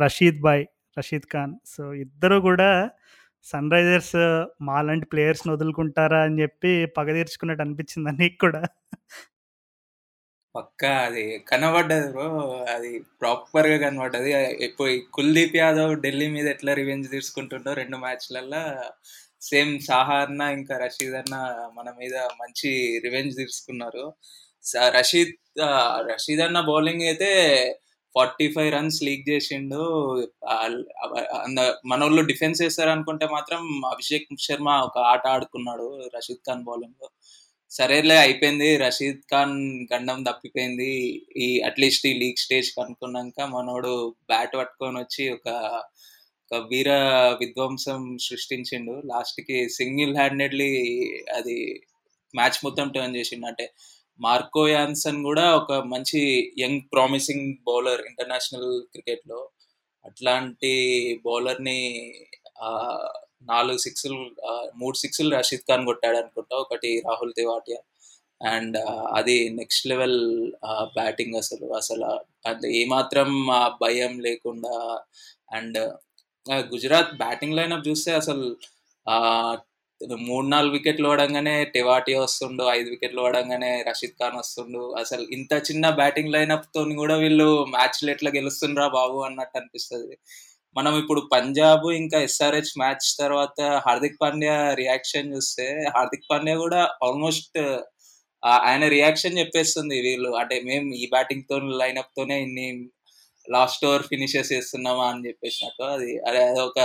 [0.00, 0.64] రషీద్ బాయ్
[0.98, 1.54] రషీద్ ఖాన్.
[1.66, 2.70] సో ఇద్దరు కూడా
[3.46, 4.16] సన్ రైజర్స్
[4.62, 8.62] మాలాంటి ప్లేయర్స్ని వదులుకుంటారా అని చెప్పి పగ తీర్చుకున్నట్టు అనిపించింది నీకు కూడా?
[10.54, 12.28] పక్కా అది కనబడ్డది బ్రో.
[12.74, 14.30] అది ప్రాపర్గా కనబడ్డది.
[14.64, 18.62] ఇప్పుడు కుల్దీప్ యాదవ్ ఢిల్లీ మీద ఎట్లా రివెంజ్ తీసుకుంటుండో రెండు మ్యాచ్లల్లో
[19.42, 21.36] సేమ్ సాహా అన్న ఇంకా రషీద్ అన్న
[21.78, 22.70] మన మీద మంచి
[23.04, 24.04] రివెంజ్ తీసుకున్నారు.
[24.96, 25.34] రషీద్
[26.10, 27.30] రషీద్ అన్న బౌలింగ్ అయితే
[28.16, 29.82] ఫార్టీ ఫైవ్ రన్స్ లీక్ చేసిండు.
[31.90, 37.06] మన వాళ్ళు డిఫెన్స్ చేస్తారు అనుకుంటే మాత్రం అభిషేక్ శర్మ ఒక ఆట ఆడుకున్నాడు రషీద్ ఖాన్ బౌలింగ్
[37.72, 38.68] సరేలే అయిపోయింది.
[38.84, 39.56] రషీద్ ఖాన్
[39.92, 40.90] గండం తప్పిపోయింది.
[41.44, 43.92] ఈ అట్లీస్ట్ ఈ లీగ్ స్టేజ్ కనుక్కున్నాక మనోడు
[44.32, 45.48] బ్యాట్ పట్టుకొని వచ్చి ఒక
[46.50, 46.90] ఒక వీర
[47.40, 48.94] విధ్వంసం సృష్టించిండు.
[49.10, 50.72] లాస్ట్కి సింగిల్ హ్యాండెడ్లీ
[51.38, 51.56] అది
[52.34, 53.46] మ్యాచ్ మొత్తం టర్న్ చేసిండు.
[53.50, 53.66] అంటే
[54.20, 56.20] మార్కో యాన్సన్ కూడా ఒక మంచి
[56.58, 59.40] యంగ్ ప్రామిసింగ్ బౌలర్ ఇంటర్నేషనల్ క్రికెట్లో.
[60.04, 60.72] అట్లాంటి
[61.24, 61.80] బౌలర్ని
[63.42, 64.16] నాలుగు సిక్స్లు
[64.76, 66.54] మూడు సిక్స్లు రషీద్ ఖాన్ కొట్టాడు అనుకుంటా.
[66.56, 67.80] ఒకటి రాహుల్ తివాటియా
[68.40, 68.76] అండ్
[69.16, 70.20] అది నెక్స్ట్ లెవెల్
[70.96, 72.04] బ్యాటింగ్ అసలు అసలు
[72.48, 73.30] అంటే ఏమాత్రం
[73.82, 74.74] భయం లేకుండా.
[75.52, 75.78] అండ్
[76.74, 78.46] గుజరాత్ బ్యాటింగ్ లైనప్ చూస్తే అసలు
[80.28, 84.82] మూడు నాలుగు వికెట్లు పడంగానే టెవాటి వస్తుండు ఐదు వికెట్లు పడంగానే రషీద్ ఖాన్ వస్తుండు.
[85.02, 90.14] అసలు ఇంత చిన్న బ్యాటింగ్ లైనప్ తోని కూడా వీళ్ళు మ్యాచ్లు ఎట్లా గెలుస్తుండ్రా బాబు అన్నట్టు అనిపిస్తుంది.
[90.76, 97.58] మనం ఇప్పుడు పంజాబ్ ఇంకా ఎస్ఆర్హెచ్ మ్యాచ్ తర్వాత హార్దిక్ పాండ్యా రియాక్షన్ చూస్తే హార్దిక్ పాండ్యా కూడా ఆల్మోస్ట్
[98.42, 100.30] ఆయన రియాక్షన్ చెప్పేస్తుంది వీళ్ళు.
[100.40, 102.68] అంటే మేము ఈ బ్యాటింగ్తో లైనప్ తోనే ఇన్ని
[103.46, 105.84] లాస్ట్ ఓవర్ ఫినిషెస్ చేస్తున్నామా అని చెప్పేసినట్టు.
[105.96, 106.80] అది అదే అదొక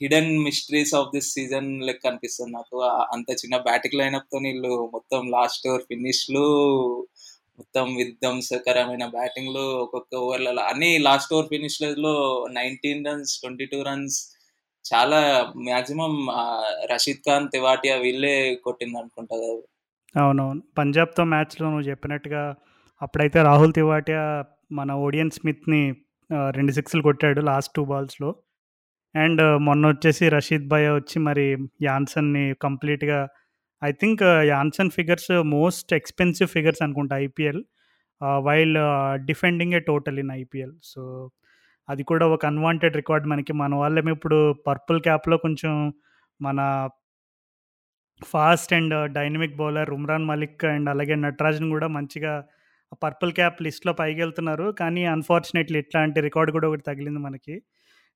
[0.00, 2.76] hidden mysteries of this season లెక్క అనిపిస్తుంది నాకు.
[3.12, 6.44] అంత చిన్న బ్యాటింగ్ లైనప్తో వీళ్ళు మొత్తం లాస్ట్ ఓవర్ ఫినిష్లు
[7.58, 12.14] మొత్తం విధ్వంసకరమైన బ్యాటింగ్లు ఒక్కొక్క ఓవర్లలో అన్ని last over ఫినిష్లలో
[12.52, 14.18] nineteen runs twenty two runs
[14.84, 15.20] చాలా
[15.68, 16.12] మాక్సిమం
[16.92, 19.36] రషీద్ ఖాన్ తివాటియా వీళ్ళే కొట్టింది అనుకుంటా
[20.14, 20.60] అవునవును.
[20.78, 22.42] పంజాబ్తో మ్యాచ్లో నువ్వు చెప్పినట్టుగా
[23.02, 24.22] అప్పుడైతే రాహుల్ తివాటియా
[24.72, 25.80] మన ఓడియన్ స్మిత్ని
[26.50, 28.30] రెండు సిక్స్లు కొట్టాడు లాస్ట్ టూ బాల్స్లో
[29.22, 31.46] అండ్ మొన్న వచ్చేసి రషీద్ భాయ్ వచ్చి మరి
[31.82, 33.18] యాన్సన్ని కంప్లీట్గా
[33.82, 37.62] I think Jansen figures most expensive figures అనుకుంటా IPL.
[38.42, 38.76] While
[39.26, 40.74] defending a total in IPL.
[40.84, 41.02] So
[41.88, 43.52] అది కూడా ఒక అన్వాంటెడ్ రికార్డ్ మనకి.
[43.52, 45.92] మన వాళ్ళేమో ఇప్పుడు పర్పుల్ క్యాప్లో కొంచెం
[46.40, 46.60] మన
[48.24, 52.32] fast and dynamic bowler Umran Malik and అలాగే నటరాజన్ కూడా మంచిగా
[53.02, 57.56] పర్పుల్ క్యాప్ లిస్ట్లో పైకి వెళ్తున్నారు కానీ అన్ఫార్చునేట్లీ ఇట్లాంటి రికార్డ్ కూడా ఒకటి తగిలింది మనకి.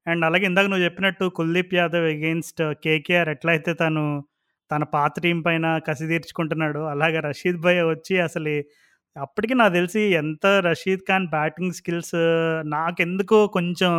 [0.06, 4.04] అండ్ అలాగే ఇందాక నువ్వు చెప్పినట్టు కుల్దీప్ యాదవ్ అగెయిన్స్ట్ కేకేఆర్ ఎట్లయితే తను
[4.70, 8.52] తన పాత టీం పైన కసి తీర్చుకుంటున్నాడు అలాగే రషీద్ భాయ్ వచ్చి అసలు
[9.16, 12.16] అప్పటికి నాకు తెలిసి ఎంత రషీద్ ఖాన్ బ్యాటింగ్ స్కిల్స్
[12.66, 13.92] నాకెందుకు కొంచెం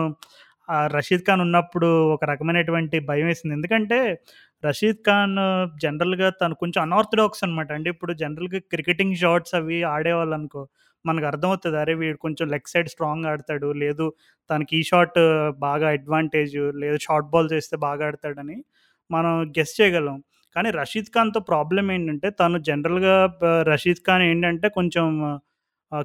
[0.87, 3.53] రషీద్ ఖాన్ ఉన్నప్పుడు ఒక రకమైనటువంటి భయం వేసింది.
[3.55, 3.97] ఎందుకంటే
[4.63, 5.35] రషీద్ ఖాన్
[5.81, 10.61] జనరల్గా తను కొంచెం అనార్థడాక్స్ అనమాట అంటే ఇప్పుడు జనరల్గా క్రికెటింగ్ షాట్స్ అవి ఆడేవాళ్ళు అనుకో
[11.09, 11.77] మనకు అర్థమవుతుంది.
[11.83, 13.69] అరే వీడు కొంచెం లెగ్ సైడ్ స్ట్రాంగ్ ఆడతాడు.
[13.83, 14.05] లేదు
[14.49, 15.19] తనకి ఈ షాట్
[15.67, 18.57] బాగా అడ్వాంటేజ్ లేదు షార్ట్ బాల్ చేస్తే బాగా ఆడతాడని
[19.09, 20.17] మనం గెస్ చేయగలం.
[20.55, 23.15] కానీ రషీద్ ఖాన్తో ప్రాబ్లం ఏంటంటే తను జనరల్గా
[23.71, 25.07] రషీద్ ఖాన్ ఏంటంటే కొంచెం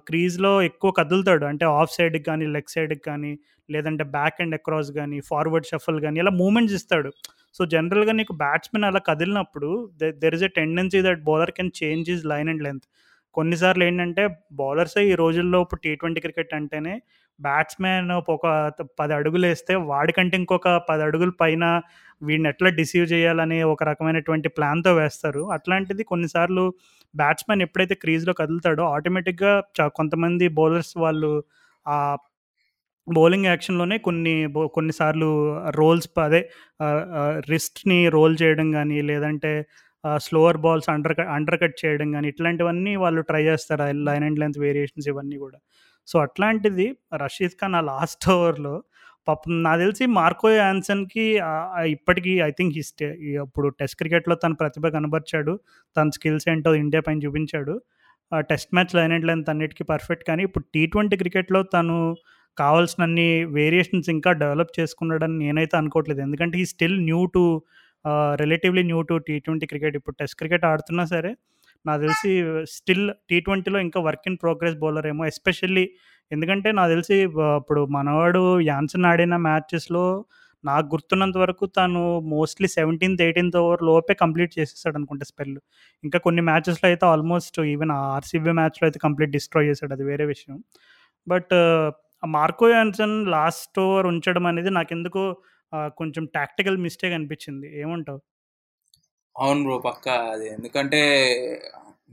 [0.09, 1.45] క్రీజ్లో ఎక్కువ కదులుతాడు.
[1.51, 3.33] అంటే ఆఫ్ సైడ్కి కానీ లెగ్ సైడ్కి కానీ
[3.69, 7.11] లేదంటే బ్యాక్ అండ్ అక్రాస్ కానీ ఫార్వర్డ్ షఫల్ కానీ ఇలా మూమెంట్స్ ఇస్తాడు.
[7.57, 9.71] సో జనరల్గా నీకు బ్యాట్స్మెన్ అలా కదిలినప్పుడు
[10.23, 12.87] there is a tendency that bowler can change his line and length
[13.37, 14.23] కొన్నిసార్లు ఏంటంటే
[14.53, 16.95] బౌలర్స్ ఈ రోజుల్లో ఇప్పుడు టీ ట్వంటీ క్రికెట్ అంటేనే
[17.39, 18.47] బ్యాట్స్మెన్ ఒక
[19.01, 21.65] పది అడుగులు వేస్తే వాడికంటే ఇంకొక పది అడుగుల పైన
[22.23, 25.43] వీడిని ఎట్లా డిసీవ్ చేయాలని ఒక రకమైనటువంటి ప్లాన్తో వేస్తారు.
[25.53, 26.65] అట్లాంటిది కొన్నిసార్లు
[27.15, 29.53] బ్యాట్స్మెన్ ఎప్పుడైతే క్రీజ్లో కదులుతాడో ఆటోమేటిక్గా
[29.95, 31.33] కొంతమంది బౌలర్స్ వాళ్ళు
[31.87, 31.99] ఆ
[33.09, 34.35] బౌలింగ్ యాక్షన్లోనే కొన్ని
[34.75, 35.29] కొన్నిసార్లు
[35.71, 36.41] రోల్స్ అదే
[37.51, 39.53] రిస్ట్ని రోల్ చేయడం కానీ లేదంటే
[40.27, 45.09] slower balls under under cut చేయడం కానీ ఇట్లాంటివన్నీ వాళ్ళు ట్రై చేస్తారు లైన్ అండ్ లెంత్ వేరియేషన్స్
[45.13, 45.59] ఇవన్నీ కూడా.
[46.09, 46.87] సో అట్లాంటిది
[47.23, 48.75] రషీద్ ఖాన్ ఆ లాస్ట్ ఓవర్లో
[49.29, 51.25] పాపం నాకు తెలిసి మార్కో యాన్సన్కి
[51.95, 53.09] ఇప్పటికీ ఐ థింక్ హిస్టే
[53.45, 55.53] ఇప్పుడు టెస్ట్ క్రికెట్లో తన ప్రతిభ కనబరిచాడు
[55.97, 57.75] తన స్కిల్స్ ఏంటో ఇండియా పైన చూపించాడు.
[58.51, 61.97] Test match line and length అన్నిటికీ పర్ఫెక్ట్ కానీ ఇప్పుడు టీ ట్వంటీ క్రికెట్లో తను
[62.59, 66.21] కావాల్సినన్ని వేరియేషన్స్ ఇంకా డెవలప్ చేసుకున్నాడని నేనైతే అనుకోవట్లేదు.
[66.27, 67.45] ఎందుకంటే ఈ still new to
[68.43, 71.31] relatively new to T twenty cricket ఇప్పుడు టెస్ట్ క్రికెట్ ఆడుతున్నా సరే
[71.85, 72.31] నాకు తెలిసి
[72.75, 75.85] స్టిల్ టీ ట్వంటీలో ఇంకా వర్క్ ఇన్ ప్రోగ్రెస్ బౌలర్ ఏమో ఎస్పెషల్లీ.
[76.31, 77.17] ఎందుకంటే నాకు తెలిసి
[77.61, 80.05] ఇప్పుడు మనవాడు యాన్సన్ ఆడిన మ్యాచెస్లో
[80.65, 82.03] నాకు గుర్తున్నంత వరకు తను
[82.35, 85.57] మోస్ట్లీ సెవెంటీన్త్ ఎయిటీన్త్ ఓవర్ లోపే కంప్లీట్ చేసేసాడు అనుకుంటే స్పెల్.
[86.05, 90.57] ఇంకా కొన్ని మ్యాచెస్లో అయితే ఆల్మోస్ట్ ఈవెన్ ఆర్సీబీ మ్యాచ్లో అయితే కంప్లీట్ డిస్ట్రాయ్ చేశాడు అది వేరే విషయం.
[91.27, 91.55] But
[92.37, 95.23] Marco Jansen last over ఉంచడం అనేది నాకెందుకు
[95.73, 97.81] కొంచెం టాక్టికల్ మిస్టేక్ అనిపించింది.
[97.81, 98.21] ఏమంటావు?
[99.37, 100.47] అవును బ్రో పక్క అది.
[100.49, 101.01] ఎందుకంటే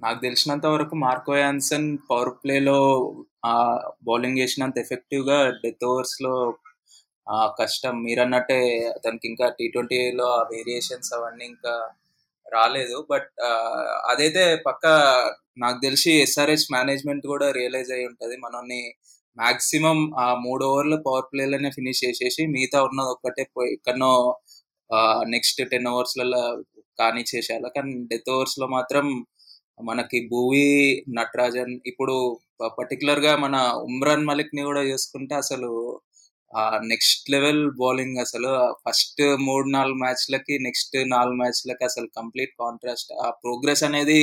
[0.03, 2.79] నాకు తెలిసినంత వరకు మార్కో యాన్సన్ పవర్ ప్లేలో
[4.07, 6.33] బౌలింగ్ చేసినంత ఎఫెక్టివ్గా డెత్ ఓవర్స్లో
[7.59, 8.03] కష్టం.
[8.03, 8.59] మీరన్నట్టే
[8.95, 11.73] అతనికి ఇంకా టీ ట్వంటీలో ఆ వేరియేషన్స్ అవన్నీ ఇంకా
[12.47, 13.07] రాలేదు.
[13.11, 13.29] బట్
[14.11, 14.85] అదైతే పక్క
[15.57, 18.37] నాకు తెలిసి ఎస్ఆర్హెచ్ మేనేజ్మెంట్ కూడా రియలైజ్ అయి ఉంటుంది.
[18.37, 18.81] మనల్ని
[19.37, 23.73] మాక్సిమం ఆ మూడు ఓవర్లు పవర్ ప్లేలోనే ఫినిష్ చేసేసి మిగతా ఉన్నది ఒక్కటే పోయి
[25.33, 26.41] నెక్స్ట్ టెన్ ఓవర్స్లలో
[27.01, 27.69] కానీ చేసేయాలి.
[27.75, 29.05] కానీ డెత్ ఓవర్స్లో మాత్రం
[29.89, 30.67] మనకి భూవి
[31.17, 32.15] నటరాజన్ ఇప్పుడు
[32.79, 33.55] పర్టికులర్గా మన
[33.89, 35.69] ఉమ్రాన్ మలిక్ని కూడా చూసుకుంటే అసలు
[36.91, 38.51] నెక్స్ట్ లెవెల్ బౌలింగ్ అసలు.
[38.85, 43.11] ఫస్ట్ మూడు నాలుగు మ్యాచ్లకి నెక్స్ట్ నాలుగు మ్యాచ్లకి అసలు కంప్లీట్ కాంట్రాస్ట్.
[43.25, 44.21] ఆ ప్రోగ్రెస్ అనేది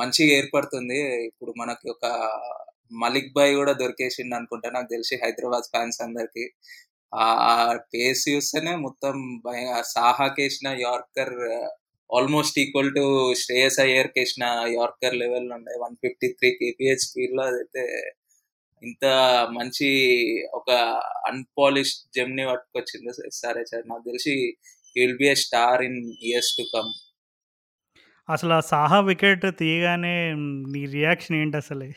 [0.00, 0.98] మంచిగా ఏర్పడుతుంది.
[1.30, 2.04] ఇప్పుడు మనకి ఒక
[2.92, 4.70] మలిక్ బాయ్ కూడా దొరికేసిండు అనుకుంటా.
[4.70, 6.44] నాకు తెలిసి హైదరాబాద్ ఫ్యాన్స్ అందరికి.
[7.12, 9.40] ఆ పేస్ చూస్తేనే మొత్తం
[9.82, 11.34] సాహా వేసిన yorker
[12.10, 17.84] almost equal to Shreyas Iyer వేసిన యార్కర్ లెవెల్ ఉండే వన్ ఫిఫ్టీ త్రీ కేపీహెచ్ స్పీడ్లో అదైతే
[18.82, 19.04] ఇంత
[19.52, 19.88] మంచి
[20.54, 20.70] ఒక
[21.26, 23.88] అన్పాలిష్ జెమ్ని పట్టుకొచ్చింది సరే సార్.
[23.88, 24.56] నాకు తెలిసి
[24.96, 26.92] will be a star in years to come.
[28.28, 30.34] అసలు ఆ సాహా వికెట్ తీయగానే
[30.72, 31.90] నీ రియాక్షన్ ఏంటి అసలే?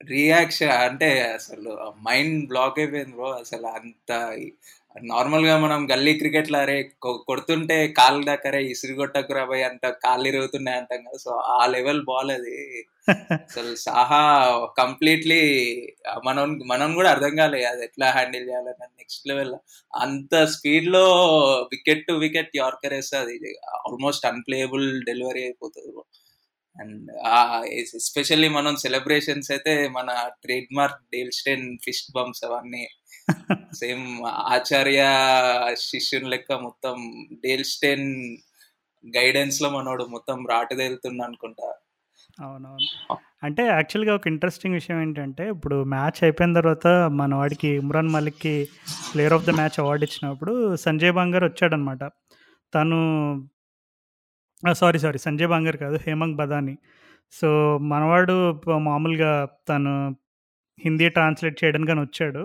[0.00, 1.70] రియాక్షన్ అంటే అసలు
[2.08, 3.28] మైండ్ బ్లాక్ అయిపోయింది బ్రో.
[3.42, 4.10] అసలు అంత
[5.12, 6.76] నార్మల్గా మనం గల్లీ క్రికెట్లో అరే
[7.28, 11.18] కొడుతుంటే కాళ్ళు దగ్గరే ఇసురు కొట్టకురా పోయి అంట కాళ్ళు ఇరుగుతున్నాయి అంటాం కదా.
[11.24, 12.56] సో ఆ లెవెల్ బాల్ అది.
[13.48, 14.20] అసలు సాహా
[14.78, 15.40] కంప్లీట్లీ
[16.24, 19.54] మనం మనం కూడా అర్థం కాలే అది ఎట్లా హ్యాండిల్ చేయాలని నెక్స్ట్ లెవెల్.
[19.94, 21.04] అంత స్పీడ్లో
[21.74, 23.36] వికెట్ టు వికెట్ యార్కర్ వేస్తే అది
[23.84, 25.92] ఆల్మోస్ట్ అన్ప్లేయబుల్ డెలివరీ అయిపోతుంది
[26.76, 27.10] అండ్
[27.98, 30.08] ఎస్పెషల్లీ మనం సెలబ్రేషన్స్ అయితే మన
[30.74, 32.84] trademark Dale Steyn fist bumps అవన్నీ
[33.74, 34.04] సేమ్
[34.54, 35.00] ఆచార్య
[35.84, 36.96] శిష్యుని లెక్క మొత్తం
[37.44, 38.06] డేల్స్టైన్
[39.04, 41.68] గైడెన్స్లో మనోడు మొత్తం రాటుదేలుతుండ అనుకుంటా.
[42.38, 42.88] అవునవును.
[43.42, 46.86] అంటే యాక్చువల్గా ఒక ఇంట్రెస్టింగ్ విషయం ఏంటంటే ఇప్పుడు మ్యాచ్ అయిపోయిన తర్వాత
[47.20, 48.54] మన వాడికి Imran మలిక్కి
[49.10, 52.02] player of the match award ఇచ్చినప్పుడు సంజయ్ బాంగర్ వచ్చాడనమాట.
[52.72, 52.98] తను
[54.62, 55.18] సారీ సారీ.
[55.18, 56.74] సంజయ్ బాంగర్ కాదు హేమంగ్ బదాని.
[57.32, 57.48] సో
[57.92, 58.34] మనవాడు
[58.88, 59.32] మామూలుగా
[59.68, 59.92] తను
[60.78, 62.42] హిందీ ట్రాన్స్లేట్ చేయడానికి అని వచ్చాడు.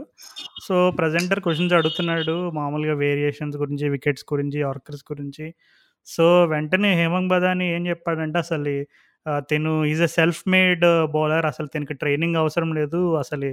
[0.68, 5.48] సో ప్రజెంటర్ క్వశ్చన్స్ అడుగుతున్నాడు మామూలుగా వేరియేషన్స్ గురించి వికెట్స్ గురించి ఆర్కర్స్ గురించి.
[6.08, 8.74] సో వెంటనే హేమంగ్ బదాని ఏం చెప్పాడంటే అసలు
[9.52, 13.50] తను is a self made bowler అసలు తనకి ట్రైనింగ్ అవసరం లేదు అసలు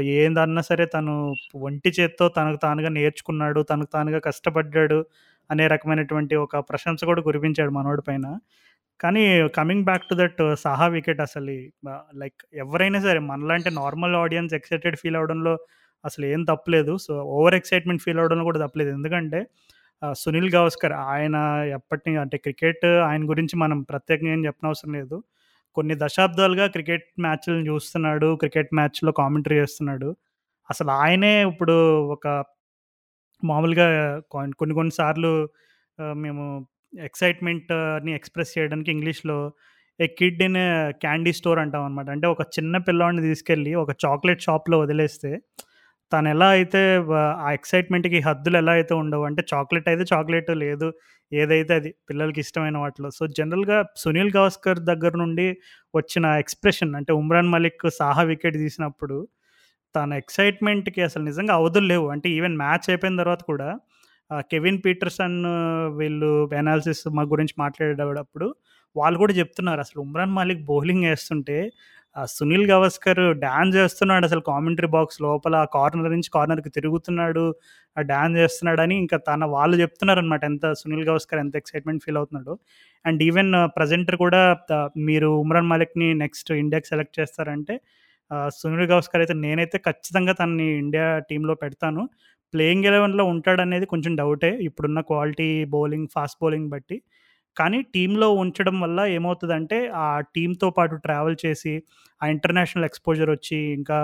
[0.00, 1.14] ఏందన్నా సరే తను
[1.56, 4.98] ఒంటి చేత్తో తనకు తానుగా నేర్చుకున్నాడు తనకు తానుగా కష్టపడ్డాడు.
[5.50, 8.26] అనే రకమైనటువంటి ఒక ప్రశంస కూడా కురిపించాడు మనోడి పైన
[9.00, 11.54] కానీ coming back to that Saha wicket అసలు
[12.14, 15.54] లైక్ ఎవరైనా సరే మనలాంటి నార్మల్ ఆడియన్స్ ఎక్సైటెడ్ ఫీల్ అవడంలో
[16.04, 19.40] అసలు ఏం తప్పలేదు సో ఓవర్ ఎక్సైట్మెంట్ ఫీల్ అవడంలో కూడా తప్పలేదు ఎందుకంటే
[20.16, 21.36] సునీల్ గవాస్కర్ ఆయన
[21.74, 25.18] ఎప్పటి అంటే క్రికెట్ ఆయన గురించి మనం ప్రత్యేకంగా ఏం చెప్పనవసరం లేదు
[25.76, 28.28] కొన్ని దశాబ్దాలుగా క్రికెట్ మ్యాచ్‌లను చూస్తున్నాడు.
[28.36, 30.08] క్రికెట్ మ్యాచ్‌లో కామెంటరీ చేస్తున్నాడు.
[30.68, 31.76] అసలు ఆయనే ఇప్పుడు
[32.14, 32.26] ఒక
[33.42, 33.86] మామూలుగా
[34.30, 35.32] కొన్ కొన్ని కొన్ని సార్లు
[35.98, 36.44] ఆహ్, మేము
[37.04, 39.38] ఎక్సైట్‌మెంట్‌ని ఎక్స్‌ప్రెస్ చేయడానికి ఇంగ్లీష్‌లో
[40.00, 40.68] a kid in a
[41.02, 42.08] candy store అంటామనమాట.
[42.14, 45.30] అంటే ఒక చిన్న పిల్లోడిని తీసుకెళ్ళి ఒక చాక్లేట్ షాప్‌లో వదిలేస్తే
[46.12, 47.12] తనెలా అయితే వ
[47.44, 50.88] ఆ ఎక్సైట్‌మెంట్‌కి హద్దులు ఎలా అయితే ఉండవో అంటే చాక్లేట్ అయితే చాక్లేట్ లేదు
[51.32, 53.08] ఏదైతే అది పిల్లలకి ఇష్టమైన వాటిలో.
[53.10, 55.46] సో, జనరల్‌గా సునీల్ గవాస్కర్ దగ్గర నుండి
[55.94, 59.16] వచ్చిన ఎక్స్‌ప్రెషన్ అంటే ఉమ్రాన్ మలిక్ సాహా వికెట్ తీసినప్పుడు
[59.94, 62.06] తన ఎక్సైట్‌మెంట్‌కి అసలు నిజంగా అవధులు లేవు.
[62.14, 63.68] అంటే ఈవెన్ మ్యాచ్ అయిపోయిన తర్వాత కూడా
[64.50, 65.36] కెవిన్ పీటర్సన్
[65.98, 68.46] వీళ్ళు అనాలిసిస్ మా గురించి మాట్లాడేటప్పుడు
[68.96, 69.80] వాళ్ళు కూడా చెప్తున్నారు.
[69.80, 71.58] అసలు ఉమ్రాన్ మాలిక్ బౌలింగ్ వేస్తుంటే
[72.30, 77.44] సునీల్ గవస్కర్ డాన్స్ చేస్తున్నాడు అసలు కామెంటరీ బాక్స్ లోపల ఆ కార్నర్ నుంచి కార్నర్‌కి తిరుగుతున్నాడు.
[77.96, 80.42] ఆ డాన్స్ చేస్తున్నాడని ఇంకా తన వాళ్ళు చెప్తున్నారనమాట.
[80.44, 82.54] ఎంత సునీల్ గవస్కర్ ఎంత ఎక్సైట్‌మెంట్ ఫీల్ అవుతున్నాడో.
[83.04, 84.42] అండ్ ఈవెన్ ప్రజెంటర్ కూడా
[85.08, 87.76] మీరు ఉమ్రాన్ మాలిక్‌ని నెక్స్ట్ ఇండియాకి సెలెక్ట్ చేస్తారంటే
[88.56, 92.02] సునీల్ గవస్కర్ అయితే నేనైతే ఖచ్చితంగా తనని ఇండియా టీంలో పెడతాను.
[92.54, 94.50] ప్లేయింగ్ 11లో ఉంటాడనేది కొంచెం డౌటే.
[94.68, 96.96] ఇప్పుడున్న క్వాలిటీ బౌలింగ్, ఫాస్ట్ బౌలింగ్ బట్టి.
[97.56, 101.72] కానీ టీంలో ఉంచడం వల్ల ఏమవుతుందంటే ఆ టీంతో పాటు ట్రావెల్ చేసి
[102.20, 103.98] ఆ ఇంటర్నేషనల్ ఎక్స్‌పోజర్ వచ్చి ఇంకా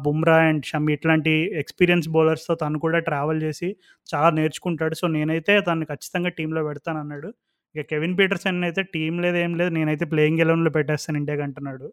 [0.00, 3.68] బుమ్రా అండ్ షమి ఇట్లాంటి ఎక్స్‌పీరియన్స్ బౌలర్స్‌తో తను కూడా ట్రావెల్ చేసి
[4.08, 4.94] చాలా నేర్చుకుంటాడు.
[5.00, 7.30] సో, నేనైతే తను ఖచ్చితంగా టీంలో పెడతాను అన్నాడు
[7.74, 11.88] ఇక కెవిన్ పీటర్సన్ అయితే టీం లేదు ఏం లేదు నేనైతే ప్లేయింగ్ 11లో పెట్టేస్తాను ఇండియాకి అంటున్నాడు.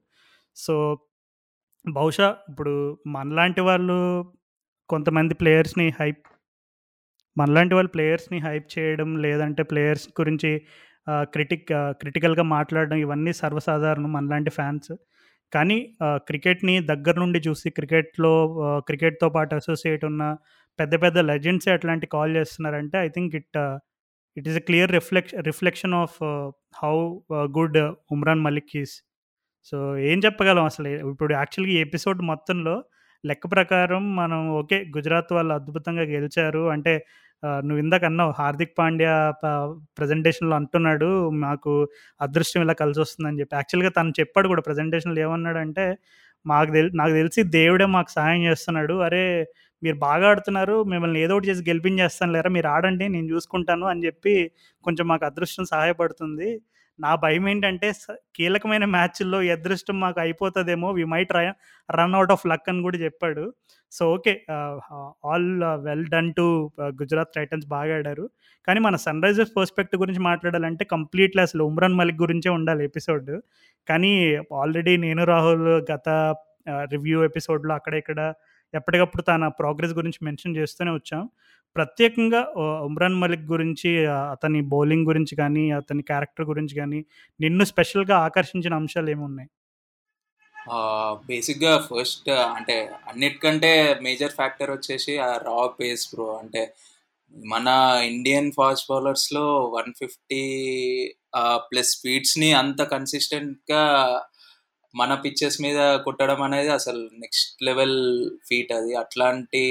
[0.57, 0.73] సో,
[1.85, 2.73] బహుశా ఇప్పుడు
[3.07, 3.97] మనలాంటి వాళ్ళు
[4.89, 6.23] కొంతమంది ప్లేయర్స్‌ని హైప్
[7.37, 10.51] మనలాంటి వాళ్ళు ప్లేయర్స్‌ని హైప్ చేయడం లేదంటే ప్లేయర్స్ గురించి
[11.33, 11.65] క్రిటిక్
[12.01, 14.91] క్రిటికల్‌గా మాట్లాడడం ఇవన్నీ సర్వసాధారణం మనలాంటి ఫ్యాన్స్.
[15.53, 15.77] కానీ
[16.27, 18.33] క్రికెట్‌ని దగ్గర నుండి చూసి క్రికెట్‌లో
[18.87, 20.23] క్రికెట్‌తో పాటు అసోసియేట్ ఉన్న
[20.79, 23.57] పెద్ద పెద్ద లెజెండ్సే అట్లాంటి కాల్ చేస్తున్నారంటే I think it
[24.37, 26.17] it is a clear రిఫ్లెక్ష reflection of
[26.83, 26.95] how
[27.57, 27.79] good
[28.11, 28.95] Umran Malik is.
[29.71, 32.75] So, ఏం చెప్పగలం అసలు ఇప్పుడు యాక్చువల్‌గా ఎపిసోడ్ మొత్తంలో
[33.23, 34.77] లెక్క ప్రకారం మనం ఓకే.
[34.95, 36.63] గుజరాత్ వాళ్ళు అద్భుతంగా గెలిచారు.
[36.73, 36.93] అంటే
[37.63, 39.53] నువ్వు ఇందాక అన్నావు హార్దిక్ పాండ్యా ప్రజెంటేషన్లో
[39.97, 41.09] ప్రెజెంటేషన్‌లో అంటున్నాడు.
[41.43, 41.71] మాకు
[42.19, 43.55] అదృష్టం ఇలా కలిసి వస్తుందని చెప్పి.
[43.59, 45.85] యాక్చువల్‌గా తను చెప్పాడు కూడా ప్రెజెంటేషన్‌లో ఏమన్నాడంటే
[46.45, 48.95] మాకు తెల్ నాకు తెలిసి దేవుడే మాకు సహాయం చేస్తున్నాడు.
[49.03, 49.23] అరే!
[49.83, 50.75] మీరు బాగా ఆడుతున్నారు.
[50.91, 54.33] మిమ్మల్ని ఏదో ఒకటి చేసి గెలిపించేస్తాను లేరా మీరు ఆడండి నేను చూసుకుంటాను అని చెప్పి
[54.85, 56.49] కొంచెం మాకు అదృష్టం సహాయపడుతుంది.
[56.99, 61.39] నా భయం ఏంటంటే స కీలకమైన మ్యాచ్‌ల్లో అదృష్టం మాకు అయిపోతుందేమో we might a
[61.89, 63.43] run out of luck అని కూడా చెప్పాడు.
[63.91, 64.33] So, okay.
[65.27, 65.47] All
[65.83, 66.45] well done to
[66.99, 68.25] Gujarat Titans బాగా ఆడారు.
[68.67, 73.31] కానీ మన సన్‌రైజర్స్ పర్స్పెక్ట్ గురించి మాట్లాడాలంటే కంప్లీట్‌లీ అసలు ఉమ్రాన్ మలిక్ గురించే ఉండాలి ఎపిసోడ్.
[73.87, 74.13] కానీ
[74.61, 76.07] ఆల్రెడీ నేను రాహుల్ గత
[76.91, 78.19] రివ్యూ ఎపిసోడ్‌లో అక్కడ ఇక్కడ
[78.73, 81.23] ఎప్పటికప్పుడు తన ప్రోగ్రెస్ గురించి మెన్షన్ చేస్తూనే వచ్చాం.
[81.75, 82.41] ప్రత్యేకంగా
[82.87, 83.91] ఉమ్రాన్ మలిక్ గురించి
[84.33, 86.99] అతని బౌలింగ్ గురించి కానీ అతని క్యారెక్టర్ గురించి కానీ
[87.39, 89.49] నిన్ను స్పెషల్‌గా ఆకర్షించిన అంశాలు ఏమి ఉన్నాయి
[91.25, 92.75] బేసిక్‌గా ఫస్ట్ అంటే
[93.07, 96.27] అన్నిటికంటే మేజర్ ఫ్యాక్టర్ వచ్చేసి ఆ రా పేస్ బ్రో.
[96.37, 96.61] అంటే
[97.33, 97.67] మన
[98.09, 100.41] ఇండియన్ ఫాస్ట్ బౌలర్స్‌లో వన్ ఫిఫ్టీ
[101.69, 103.83] ప్లస్ స్పీడ్స్‌ని అంత కన్సిస్టెంట్‌గా
[104.93, 107.97] మన పిచ్చెస్ మీద కొట్టడం అనేది అసలు నెక్స్ట్ లెవెల్
[108.47, 108.91] ఫీట్ అది.
[108.95, 109.63] అట్లాంటి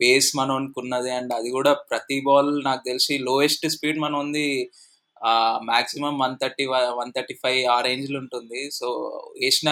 [0.00, 0.80] పేస్ మనోనికి
[1.18, 4.48] అండ్ అది కూడా ప్రతి బాల్ నాకు తెలిసి లోయెస్ట్ స్పీడ్ మన ఉంది
[5.68, 7.42] మాక్సిమం 130 వ 135
[7.74, 8.60] ఆ రేంజ్‌లో ఉంటుంది.
[8.78, 8.88] సో,
[9.36, 9.70] వేసిన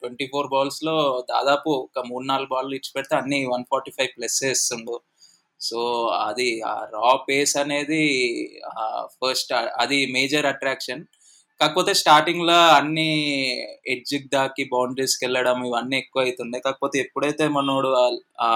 [0.00, 0.96] ట్వంటీ ఫోర్ బాల్స్‌లో
[1.30, 4.96] దాదాపు ఒక మూడు నాలుగు బౌల్ ఇచ్చి పెడితే అన్ని వన్ ఫార్టీ ఫైవ్ ప్లస్ వేస్తుండు
[5.60, 5.78] సో,
[6.26, 8.02] అది ఆ రా పేస్ అనేది
[9.20, 11.04] ఫస్ట్ అది మేజర్ అట్రాక్షన్.
[11.60, 13.10] కాకపోతే స్టార్టింగ్లో అన్ని
[13.86, 16.62] ఎడ్జిక్ దాకి బౌండరీస్‌కెళ్ళడం ఇవన్నీ ఎక్కువైతున్నాయి.
[16.62, 17.90] కాకపోతే ఎప్పుడైతే మనోడు
[18.40, 18.50] ఆ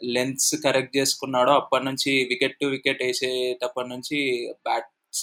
[0.00, 4.18] లెన్స్ కరెక్ట్ చేసుకున్నాడో అప్పటినుంచి వికెట్ టు వికెట్ వేసేటప్పటి నుంచి
[4.66, 5.22] bats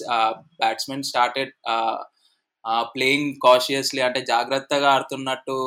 [0.60, 1.54] batsmen started
[2.94, 5.58] playing cautiously అంటే జాగ్రత్తగా ఆడుతున్నట్టు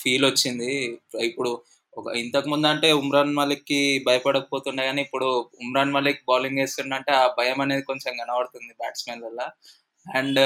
[0.00, 0.72] ఫీల్ వచ్చింది
[1.24, 1.50] ఇప్పుడు
[1.96, 2.06] ఒక
[2.66, 5.28] అంటే ఉమ్రాన్ మలిక్కి భయపడకపోతుండే కానీ ఇప్పుడు
[5.64, 9.40] ఉమ్రాన్ మలిక్ బౌలింగ్ వేస్తుండంటే ఆ భయం అనేది కొంచెం కనబడుతుంది బ్యాట్స్మెన్ వల్ల
[10.06, 10.40] and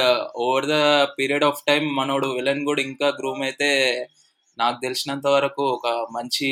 [0.44, 0.76] over the
[1.18, 3.70] period of time మనోడు విలన్ కూడా ఇంకా గ్రూమ్ అయితే
[4.58, 6.48] నాకు తెలిసినంత వరకు ఒక మంచి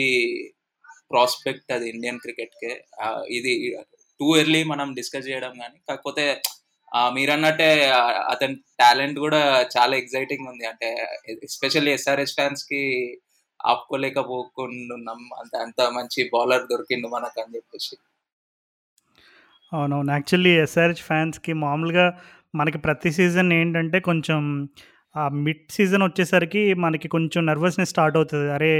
[1.10, 2.72] ప్రాస్పెక్ట్ అది ఇండియన్ క్రికెట్‌కే.
[2.74, 3.06] కి
[3.38, 3.52] ఇది
[4.20, 6.24] టూ ఎర్లీ మనం డిస్కస్ చేయడం కానీ కాకపోతే
[7.14, 7.68] మీరన్నట్టే
[8.32, 9.40] అతని టాలెంట్ కూడా
[9.76, 10.64] చాలా ఎక్సైటింగ్ ఉంది.
[10.72, 10.88] అంటే
[11.48, 12.82] ఎస్పెషల్లీ ఎస్ఆర్ఎస్ ఫ్యాన్స్కి
[13.64, 15.20] ఆపుకోలేకపోకుండున్నాం.
[15.40, 17.94] అంత అంత మంచి బౌలర్ దొరికిండు మనకని చెప్పేసి.
[19.72, 20.10] అవునవును.
[20.14, 22.06] యాక్చువల్లీ ఎస్ఆర్‌హెచ్ ఫ్యాన్స్‌కి మామూలుగా
[22.54, 24.40] మనకి ప్రతి సీజన్ ఏంటంటే కొంచెం
[25.14, 28.70] ఆ మిడ్ సీజన్ వచ్చేసరికి మనకి కొంచెం నర్వస్‌నెస్ స్టార్ట్ అవుతుంది అరే!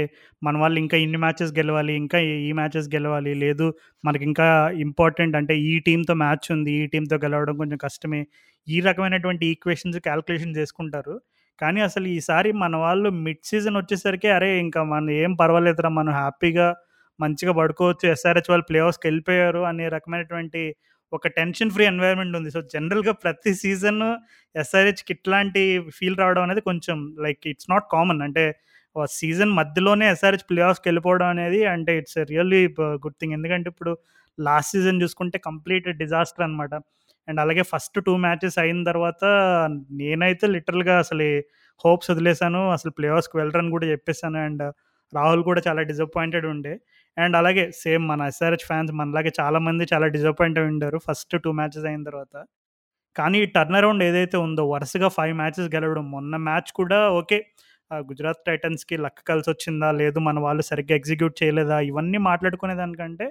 [0.41, 1.93] మన వాళ్ళు ఇంకా ఇన్ని మ్యాచెస్ గెలవాలి.
[2.01, 3.33] ఇంకా ఈ మ్యాచెస్ గెలవాలి.
[3.43, 3.67] లేదు
[4.03, 4.47] మనకి ఇంకా
[4.85, 6.73] ఇంపార్టెంట్ అంటే ఈ టీమ్‌తో మ్యాచ్ ఉంది.
[6.79, 8.21] ఈ టీంతో గెలవడం కొంచెం కష్టమే.
[8.67, 11.15] ఈ రకమైనటువంటి ఈక్వేషన్స్, క్యాల్కులేషన్ చేసుకుంటారు.
[11.59, 14.49] కానీ అసలు ఈసారి మన వాళ్ళు మిడ్ సీజన్ వచ్చేసరికి అరే!
[14.59, 16.67] ఇంకా మనం ఏం పర్వాలేదురా మనం హ్యాపీగా
[17.19, 18.05] మంచిగా పడుకోవచ్చు.
[18.13, 20.61] ఎస్ఆర్‌హెచ్ వాళ్ళు ప్లే ఆఫ్స్‌కెళ్ళిపోయారు అనే రకమైనటువంటి
[21.13, 22.49] ఒక టెన్షన్ ఫ్రీ ఎన్వైర్న్‌మెంట్ ఉంది.
[22.51, 24.01] సో, జనరల్‌గా ప్రతి సీజన్
[24.55, 25.61] ఎస్ఆర్‌హెచ్‌కి ఇట్లాంటి
[25.97, 28.21] ఫీల్ రావడం అనేది కొంచెం లైక్ ఇట్స్ నాట్ కామన్.
[28.27, 28.43] అంటే
[29.15, 32.61] సీజన్ మధ్యలోనే ఎస్ఆర్‌హెచ్ ప్లే ఆఫ్స్‌కెళ్ళిపోవడం అనేది అంటే ఇట్స్ రియల్లీ
[33.03, 33.35] గుడ్ థింగ్.
[33.37, 33.93] ఎందుకంటే ఇప్పుడు
[34.37, 36.73] లాస్ట్ సీజన్ చూసుకుంటే కంప్లీట్ డిజాస్టర్ అనమాట.
[37.27, 39.23] అండ్ అలాగే ఫస్ట్ టూ మ్యాచెస్ అయిన తర్వాత
[40.01, 41.27] నేనైతే లిటరల్‌గా అసలు
[41.81, 42.61] హోప్స్ వదిలేసాను.
[42.71, 44.39] అసలు ప్లే ఆఫ్స్‌కి వెళ్ళరని కూడా చెప్పేసాను.
[44.45, 44.63] అండ్
[45.13, 46.73] రాహుల్ కూడా చాలా డిసప్పాయింటెడ్ ఉండే.
[47.17, 51.87] అండ్ అలాగే సేమ్ మన ఎస్ఆర్‌హెచ్ ఫ్యాన్స్ మనలాగే చాలామంది చాలా డిసప్పాయింట్ అయి ఉండారు ఫస్ట్ టూ మ్యాచెస్
[51.91, 52.33] అయిన తర్వాత.
[53.15, 56.05] కానీ ఈ టర్న్ అరౌండ్ ఏదైతే ఉందో వరుసగా ఫైవ్ మ్యాచెస్ గెలవడం.
[56.11, 57.39] మొన్న మ్యాచ్ కూడా ఓకే.
[57.91, 59.89] గుజరాత్ టైటన్స్‌కి లక్ కలిసొచ్చిందా?
[59.99, 61.77] లేదు మన వాళ్ళు సరిగ్గా ఎగ్జిక్యూట్ చేయలేదా?
[61.89, 63.27] ఇవన్నీ మాట్లాడుకునే దానికంటే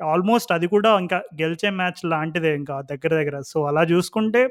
[0.00, 3.36] ఆల్మోస్ట్ అది కూడా ఇంకా గెలిచే మ్యాచ్ లాంటిదే ఇంకా దగ్గర దగ్గర.
[3.50, 4.42] సో, అలా చూసుకుంటే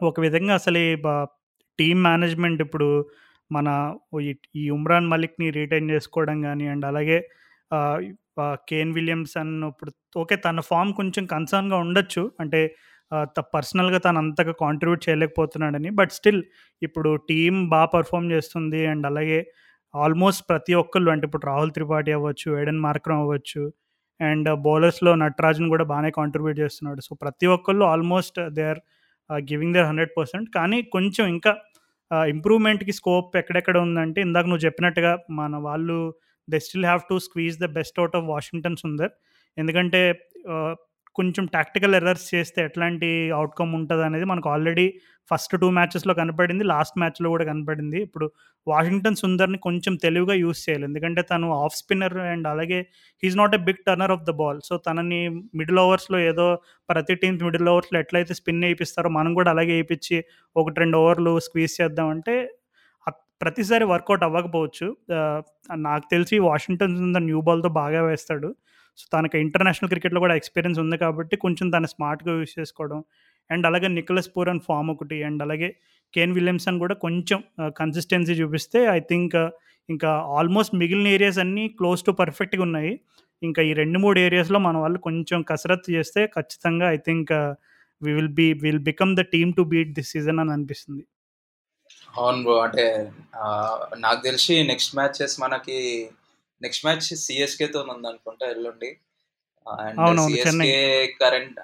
[0.00, 1.08] ఒక విధంగా అసలు ఈ బ
[1.78, 2.88] టీమ్ మేనేజ్‌మెంట్ ఇప్పుడు
[3.50, 3.68] మన
[4.22, 7.18] ఈ ఈ ఉమ్రాన్ మలిక్‌ని రిటైన్ చేసుకోవడం కానీ అండ్ అలాగే
[8.68, 10.36] కేన్ విలియమ్సన్ ఇప్పుడు ఓకే.
[10.44, 12.22] తన ఫామ్ కొంచెం కన్సర్న్‌గా ఉండొచ్చు.
[12.40, 12.60] అంటే
[13.36, 15.90] త పర్సనల్‌గా తను అంతగా కాంట్రిబ్యూట్ చేయలేకపోతున్నాడని.
[15.92, 16.40] బట్ స్టిల్
[16.82, 18.80] ఇప్పుడు టీం బాగా పర్ఫామ్ చేస్తుంది.
[18.92, 19.38] అండ్ అలాగే
[19.94, 23.62] ఆల్మోస్ట్ ప్రతి ఒక్కళ్ళు అంటే ఇప్పుడు రాహుల్ త్రిపాఠి అవ్వచ్చు, ఏడెన్ మార్క్రమ్ అవ్వచ్చు
[24.20, 27.00] అండ్ బౌలర్స్‌లో నటరాజన్ కూడా బాగానే కాంట్రిబ్యూట్ చేస్తున్నాడు.
[27.00, 28.80] సో, ప్రతి ఒక్కళ్ళు almost they are
[29.48, 31.52] giving their 100% కానీ కొంచెం ఇంకా
[32.10, 35.96] uh, ఇంప్రూవ్‌మెంట్‌కి స్కోప్ ఎక్కడెక్కడ ఉందంటే ఇందాక నువ్వు చెప్పినట్టుగా మన వాళ్ళు
[36.48, 39.12] they still have to squeeze the best out of Washington Sundar.
[39.56, 40.00] ఎందుకంటే
[40.48, 40.72] uh,
[41.18, 43.72] కొంచెం టాక్టికల్ ఎర్రర్స్ చేస్తే ఎట్లాంటి ఔట్‌కమ్
[44.08, 44.86] అనేది మనకు ఆల్రెడీ
[45.30, 46.64] ఫస్ట్ టూ మ్యాచెస్‌లో కనపడింది.
[46.66, 47.98] లాస్ట్ మ్యాచ్‌లో కూడా కనపడింది.
[48.02, 48.26] ఇప్పుడు
[48.66, 50.84] వాషింగ్టన్ సుందర్‌ని కొంచెం తెలివిగా యూజ్ చేయాలి.
[50.84, 52.78] ఎందుకంటే తను ఆఫ్ స్పిన్నర్ అండ్ అలాగే
[53.22, 54.60] he not a big turner of the ball.
[54.60, 55.20] So, తనని
[55.60, 56.46] మిడిల్ ఓవర్స్‌లో ఏదో
[56.88, 60.18] ప్రతి టీమ్స్ మిడిల్ ఓవర్స్‌లో ఎట్లయితే స్పిన్ ఏపిస్తారో మనం కూడా అలాగే వేయించి
[60.56, 62.36] ఒకటి రెండు ఓవర్లు స్క్వీజ్ చేద్దామంటే
[63.40, 64.86] ప్రతిసారి వర్కౌట్ అవ్వకపోవచ్చు.
[65.82, 68.48] నాకు తెలిసి వాషింగ్టన్ సుందర్ న్యూ బాల్‌తో బాగా వేస్తాడు.
[68.98, 73.00] సో, తనకి ఇంటర్నేషనల్ క్రికెట్‌లో కూడా ఎక్స్‌పీరియన్స్ ఉంది కాబట్టి కొంచెం తను స్మార్ట్‌గా యూజ్ చేసుకోవడం.
[73.50, 75.68] అండ్ అలాగే నికోలస్ పూరన్ ఫార్మ్ ఒకటి అండ్ అలాగే
[76.14, 77.38] కేన్ విలియమ్సన్ కూడా కొంచెం
[77.80, 79.36] కన్సిస్టెన్సీ చూపిస్తే ఐ థింక్
[79.88, 82.92] ఇంకా ఆల్మోస్ట్ మిగిలిన ఏరియాస్ అన్నీ క్లోజ్ టు పర్ఫెక్ట్‌గా ఉన్నాయి.
[83.42, 87.32] ఇంకా ఈ 2, 3 ఏరియాస్‌లో మన వాళ్ళు కొంచెం కసరత్తు చేస్తే ఖచ్చితంగా I think
[88.02, 91.04] we will be will become the team to beat this season అని అనిపిస్తుంది.
[92.14, 92.56] అవును బ్రో.
[92.66, 92.84] అంటే
[94.00, 95.78] నాకు తెలిసి నెక్స్ట్ మ్యాచెస్ మనకి
[96.62, 98.90] నెక్స్ట్ మ్యాచ్ సీఎస్‌కేతోని ఉందనుకుంటా ఎల్లుండి.
[99.66, 100.36] అండ్ అవునవును.
[100.38, 100.66] Chennai.
[100.66, 100.82] CSK
[101.22, 101.58] current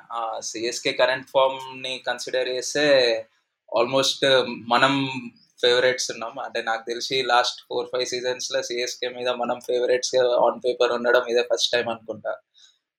[0.50, 2.85] CSK current ఫార్మ్‌ని consider చేస్తే
[3.72, 4.24] ఆల్మోస్ట్
[4.72, 4.94] మనం
[5.61, 6.35] ఫేవరెట్స్ ఉన్నాం.
[6.46, 10.14] అంటే నాకు తెలిసి లాస్ట్ 4, 5 సీజన్స్‌లో సీఎస్‌కే మీద మనం ఫేవరెట్స్
[10.46, 12.35] ఆన్ పేపర్ ఉండడం ఇదే ఫస్ట్ టైమ్ అనుకుంటా.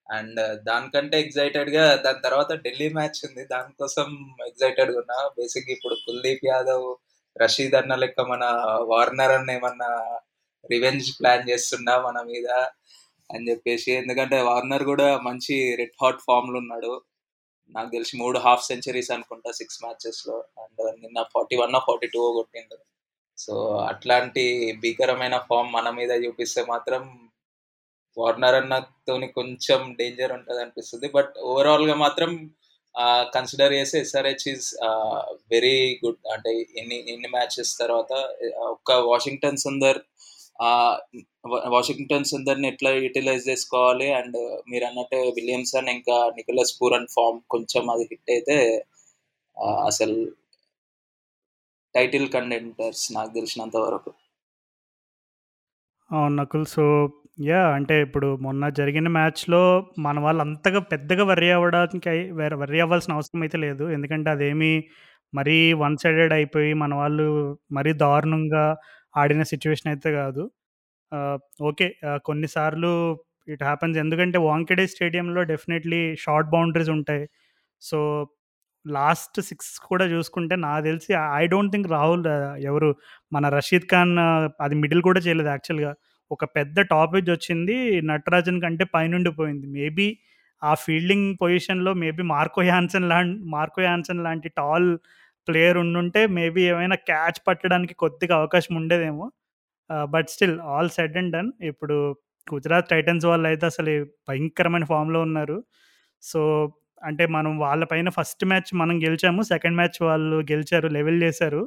[0.07, 3.43] అండ్ దానికంటే ఎక్సైటెడ్‌గా దాని తర్వాత ఢిల్లీ మ్యాచ్ ఉంది.
[3.53, 4.09] దానికోసం
[4.49, 5.19] ఎక్సైటెడ్‌గా ఉన్నా.
[5.39, 6.87] బేసిక్‌గా ఇప్పుడు కుల్దీప్ యాదవ్,
[7.35, 8.43] రషీద్ అన్న లెక్క మన
[8.91, 9.89] వార్నర్ అన్న ఏమన్నా
[10.69, 12.47] రివెంజ్ ప్లాన్ చేస్తున్నా మన మీద
[13.29, 13.89] అని చెప్పేసి.
[14.01, 16.93] ఎందుకంటే వార్నర్ కూడా మంచి రెడ్ హాట్ ఫామ్‌లో ఉన్నాడు.
[17.75, 20.37] నాకు తెలిసి మూడు హాఫ్ సెంచరీస్ అనుకుంటా 6 మ్యాచెస్‌లో.
[20.63, 22.77] అండ్ నిన్న 41 42 కొట్టిండు.
[23.37, 23.53] సో,
[23.91, 24.45] అట్లాంటి
[24.83, 27.03] భీకరమైన ఫామ్ మన మీద చూపిస్తే మాత్రం
[28.17, 31.07] వార్నర్ అన్నతోని కొంచెం డేంజర్ ఉంటదనిపిస్తుంది.
[31.09, 32.31] బట్ ఓవరాల్‌గా మాత్రం
[33.35, 34.67] కన్సిడర్ చేస్తే ఎస్ఆర్‌హెచ్ ఈస్
[35.51, 35.73] వెరీ
[36.03, 36.21] గుడ్.
[36.33, 36.51] అంటే
[36.81, 38.11] ఎన్ని ఎన్ని మ్యాచెస్ తర్వాత
[38.71, 39.99] ఒక్క వాషింగ్టన్ సుందర్
[40.59, 40.95] ఆహ్,
[41.45, 42.27] వ వాషింగ్టన్
[42.71, 44.37] ఎట్లా యుటిలైజ్ చేసుకోవాలి అండ్
[44.71, 48.57] మీరు అన్నట్టు విలియమ్సన్ ఇంకా నికోలస్ పూరన్ ఫార్మ్ కొంచెం అది హిట్ అయితే
[49.89, 50.17] అసలు
[51.95, 54.11] టైటిల్ కంటెంటర్స్ నాకు తెలిసినంత వరకు.
[56.11, 56.65] అవును నకుల్.
[56.73, 56.83] సో,
[57.45, 59.61] యా అంటే ఇప్పుడు మొన్న జరిగిన మ్యాచ్‌లో
[60.05, 62.13] మన వాళ్ళు అంతగా పెద్దగా వర్రీ అవ్వడానికి
[62.61, 63.85] వర్రీ అవ్వాల్సిన అవసరం అయితే లేదు.
[63.95, 64.71] ఎందుకంటే అదేమీ
[65.33, 67.25] మరీ వన్ సైడెడ్ అయిపోయి మన వాళ్ళు
[67.77, 68.65] మరీ దారుణంగా
[69.15, 70.43] ఆడిన సిచ్యువేషన్ అయితే కాదు.
[71.65, 71.87] ఓకే.
[72.25, 72.91] కొన్నిసార్లు
[73.47, 73.97] ఇట్ హ్యాపెన్స్.
[73.97, 77.25] ఎందుకంటే వాంకెడే స్టేడియంలో డెఫినెట్‌లీ షార్ట్ బౌండరీస్ ఉంటాయి.
[77.81, 77.99] సో,
[78.85, 82.25] లాస్ట్ సిక్స్ కూడా చూసుకుంటే నాకు తెలిసి ఐ డోంట్ థింక్ రాహుల్
[82.69, 82.89] ఎవరు
[83.31, 84.13] మన రషీద్ ఖాన్
[84.61, 85.91] అది మిడిల్ కూడా చేయలేదు యాక్చువల్‌గా.
[86.31, 87.77] ఒక పెద్ద టాపేజ్ వచ్చింది.
[88.09, 89.67] నటరాజన్ కంటే పైనుండి పోయింది.
[89.77, 90.07] మేబీ
[90.61, 94.89] ఆ ఫీల్డింగ్ పొజిషన్‌లో మేబీ మార్కో యాన్సన్ లాంటి మార్కో యాన్సన్ లాంటి టాల్
[95.47, 99.25] ప్లేయర్ ఉండుంటే మేబీ ఏమైనా క్యాచ్ పట్టడానికి కొద్దిగా అవకాశం ఉండేదేమో.
[100.09, 101.51] But still all said and done.
[101.63, 101.97] ఇప్పుడు
[102.47, 103.93] గుజరాత్ టైటన్స్ వాళ్ళు అయితే అసలు
[104.29, 105.57] భయంకరమైన ఫామ్‌లో ఉన్నారు.
[106.23, 106.41] సో,
[107.01, 109.41] అంటే మనం వాళ్ళ పైన ఫస్ట్ మ్యాచ్ మనం గెలిచాము.
[109.45, 110.87] సెకండ్ మ్యాచ్ వాళ్ళు గెలిచారు.
[110.89, 111.61] లెవెల్ చేశారు.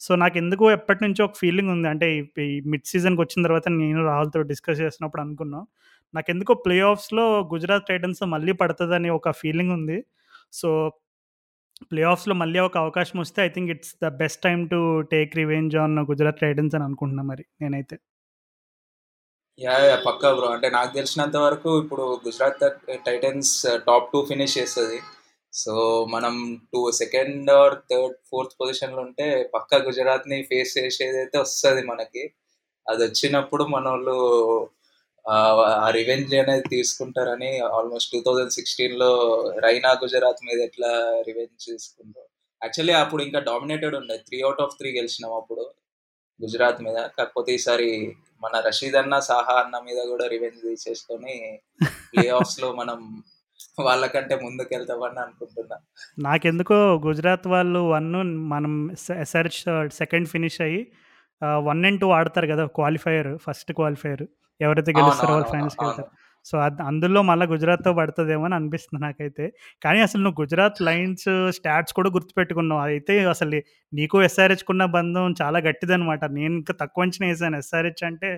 [0.00, 1.88] సో నాకు ఎందుకు ఎప్పటినుంచో ఒక ఫీలింగ్ ఉంది.
[1.88, 2.06] అంటే
[2.46, 5.64] ఈ మిడ్ సీజన్‌కి వచ్చిన తర్వాత నేను రాహుల్‌తో డిస్కస్ చేసినప్పుడు అనుకున్నాం.
[6.14, 9.98] నాకెందుకో ప్లే ఆఫ్స్‌లో గుజరాత్ టైటన్స్ మళ్ళీ పడుతుందని ఒక ఫీలింగ్ ఉంది.
[10.52, 10.68] సో
[11.90, 14.80] ప్లే ఆఫ్స్‌లో మళ్ళీ ఒక అవకాశం వస్తే I think it's the best time to
[15.12, 17.96] take revenge on Gujarat Titans అని అనుకుంటున్నా మరి నేనైతే.
[19.58, 20.00] Yeah yeah!
[20.06, 20.46] పక్కా బ్రో.
[20.54, 22.62] అంటే నాకు తెలిసినంత వరకు ఇప్పుడు Gujarat
[23.06, 23.52] Titans
[23.86, 24.98] top two finish చేస్తుంది
[25.52, 25.72] సో
[26.14, 26.34] మనం
[26.72, 32.24] two second or third, fourth పొజిషన్‌లో ఉంటే పక్కా గుజరాత్‌ని ఫేస్ చేసేదైతే వస్తుంది మనకి.
[32.86, 34.16] అది వచ్చినప్పుడు మనోళ్ళు వాళ్ళు
[35.26, 35.36] ఆ
[35.96, 39.10] రివెంజ్ అనేది తీసుకుంటారని ఆల్మోస్ట్ 2016లో
[39.66, 40.90] రైనా గుజరాత్ మీద ఎట్లా
[41.28, 42.22] రివెంజ్ తీసుకుందో.
[42.62, 44.16] యాక్చువల్లీ అప్పుడు ఇంకా డామినేటెడ్ ఉండే.
[44.26, 45.64] త్రీ అవుట్ ఆఫ్ త్రీ గెలిచినాం అప్పుడు
[46.40, 46.98] గుజరాత్ మీద.
[47.16, 47.88] కాకపోతే ఈసారి
[48.42, 51.36] మన రషీద్ అన్న, సాహా అన్న మీద కూడా రివెంజ్ తీసేసుకొని
[52.12, 52.98] ప్లే ఆఫ్స్‌లో మనం
[53.80, 55.76] వాళ్ళకంటే ముందుకెళ్తామని అనుకుంటున్నా.
[56.26, 58.10] నాకెందుకో గుజరాత్ వాళ్ళు వన్
[58.54, 58.74] మనం
[59.32, 59.60] సెర్చ్
[60.00, 60.82] సెకండ్ ఫినిష్ అయ్యి
[61.68, 62.64] వన్ అండ్ టూ ఆడతారు కదా!
[62.78, 64.24] క్వాలిఫైయర్ ఫస్ట్ క్వాలిఫైయర్
[64.60, 65.48] ఎవరైతే గెలుస్తారో వాళ్ళు.
[65.50, 66.08] ఫైనల్స్‌కెళ్తారు.
[66.08, 66.20] అవును.
[66.46, 69.44] సో, అద్ అందులో మళ్ళా గుజరాత్‌తో పడతదేమో అని అనిపిస్తుంది నాకైతే.
[69.82, 72.82] కానీ అసలు నువ్వు గుజరాత్ లయన్స్ స్టాట్స్ కూడా గుర్తుపెట్టుకున్నావు.
[72.88, 73.60] అయితే అసలు
[73.92, 76.22] నీకు ఎస్ఆర్‌హెచ్‌కున్న బంధం చాలా గట్టిదనమాట.
[76.36, 77.58] నేను ఇంకా తక్కువ అంచనా ఏసాను.
[77.64, 78.30] ఎస్ఆర్‌హెచ్ అంటే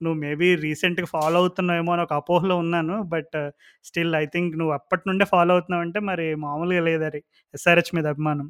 [0.00, 2.96] నువ్వు మేబీ రీసెంట్‌గా ఫాలో అవుతున్నావేమో అని ఒక అపోహలో ఉన్నాను.
[3.12, 3.36] బట్
[3.84, 7.22] స్టిల్ ఐ థింక్ నువ్వు అప్పటి నుండే ఫాలో అవుతున్నావంటే మరి మామూలుగా లేదది
[7.54, 8.48] ఎస్ఆర్‌హెచ్ మీద అభిమానం.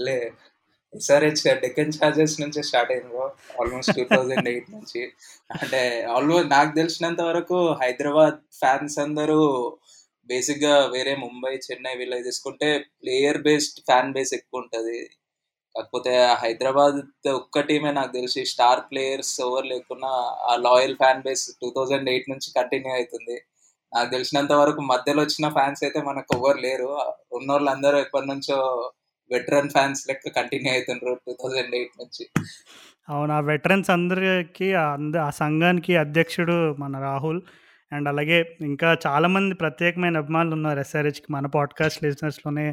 [0.00, 0.16] లే
[0.94, 3.14] ఎస్ఆర్‌హెచ్ డెక్కన్ చార్జర్స్ నుంచే స్టార్ట్ అయింది.
[3.58, 5.02] ఆల్మోస్ట్ 2008 నుంచి.
[5.60, 5.80] అంటే
[6.14, 9.38] ఆల్మోస్ట్ నాకు తెలిసినంత వరకు హైదరాబాద్ ఫ్యాన్స్ అందరూ
[10.30, 12.68] బేసిక్‌గా వేరే ముంబై, చెన్నై వీళ్ళవి తీసుకుంటే
[13.00, 14.98] ప్లేయర్ బేస్డ్ ఫ్యాన్ బేస్ ఎక్కువుంటది.
[15.74, 16.12] కాకపోతే
[16.42, 16.98] హైదరాబాద్
[17.36, 20.12] ఒక్క టీమే నాకు తెలిసి స్టార్ ప్లేయర్స్ ఎవరు లేకున్నా
[20.48, 22.00] ఆ లాయల్ ఫ్యాన్ బేస్ 2008
[22.32, 23.36] నుంచి కంటిన్యూ అయితుంది.
[23.92, 26.90] నాకు తెలిసినంత వరకు మధ్యలో వచ్చిన ఫ్యాన్స్ అయితే మనకు ఎవ్వరు లేరు.
[27.38, 28.58] ఉన్నోళ్ళందరూ ఎప్పటినుంచో
[29.32, 32.24] వెటరన్ ఫ్యాన్స్ లెక్క కంటిన్యూ అయితుండ్రు 2008 నుంచి.
[33.08, 33.32] అవును.
[33.32, 37.40] ఆ వెటరన్స్ అందరికి అంద ఆ సంఘానికి అధ్యక్షుడు మన రాహుల్.
[37.92, 41.28] అండ్ అలాగే ఇంకా చాలామంది ప్రత్యేకమైన అభిమానులు ఉన్నారు ఎస్ఆర్‌హెచ్‌కి.
[41.32, 42.66] మన పాడ్‌కాస్ట్ లిజనర్స్‌లోనే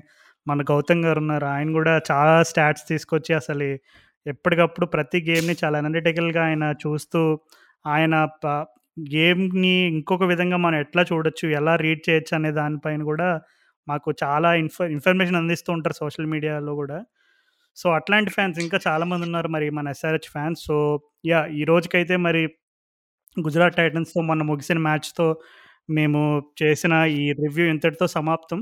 [0.47, 3.68] మన గౌతమ్ గారు ఉన్నారు ఆయన కూడా చాలా స్టాట్స్ తీసుకొచ్చి అసలు
[4.26, 7.22] ఎప్పటికప్పుడు ప్రతి గేమ్‌ని చాలా అనలిటికల్‌గా ఆయన చూస్తూ
[7.86, 8.47] ఆయన ప
[8.97, 13.30] గేమ్‌ని ఇంకొక విధంగా మనం ఎట్లా చూడొచ్చు, ఎలా రీడ్ చేయొచ్చు అనే దానిపైన కూడా
[13.90, 17.00] మాకు చాలా ఇన్ఫ ఇన్ఫర్మేషన్ అందిస్తూ ఉంటారు సోషల్ మీడియాలో కూడా.
[17.78, 20.62] సో, అట్లాంటి ఫ్యాన్స్ ఇంకా చాలామంది ఉన్నారు మరి మన ఎస్ఆర్‌హెచ్ ఫ్యాన్స్.
[20.66, 20.78] సో,
[21.26, 22.44] యా ఈ రోజుకైతే మరి
[23.38, 25.28] గుజరాత్ టైటన్స్‌తో మొన్న ముగిసిన మ్యాచ్‌తో
[25.90, 26.22] మేము
[26.64, 28.60] చేసిన ఈ రివ్యూ ఇంతటితో సమాప్తం.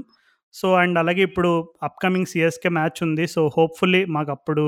[0.56, 1.52] సో, అండ్ అలాగే ఇప్పుడు
[1.84, 3.26] అప్‌కమింగ్ సిఎస్కే మ్యాచ్ ఉంది.
[3.28, 4.66] సో, హోప్‌ఫుల్లీ మాకు అప్పుడు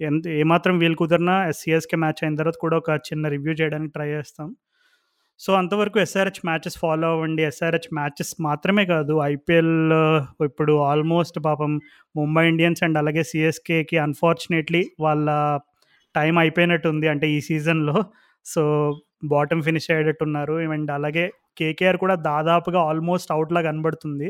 [0.00, 4.48] ఎంత ఏమాత్రం వీలు కుదిరినా సిఎస్కే మ్యాచ్ అయిన తర్వాత కూడా ఒక చిన్న రివ్యూ చేయడానికి ట్రై చేస్తాం.
[5.40, 7.42] సో, అంతవరకు ఎస్ఆర్‌హెచ్ మ్యాచెస్ ఫాలో అవ్వండి.
[7.42, 9.72] ఎస్ఆర్‌హెచ్ మ్యాచెస్ మాత్రమే కాదు ఐపీఎల్
[10.48, 11.72] ఇప్పుడు ఆల్మోస్ట్ పాపం
[12.14, 15.26] ముంబై ఇండియన్స్ అండ్ అలాగే సీఎస్‌కేకి అన్‌ఫార్చునేట్‌లీ వాళ్ళ
[16.14, 17.06] టైం అయిపోయినట్టుంది.
[17.12, 17.96] అంటే ఈ సీజన్‌లో.
[18.46, 18.62] సో,
[19.24, 20.54] బాటమ్ ఫినిష్ అయ్యేటట్టున్నారు.
[20.76, 21.24] అండ్ అలాగే
[21.56, 24.28] కేకేఆర్ కూడా దాదాపుగా ఆల్మోస్ట్ అవుట్‌లా కనబడుతుంది.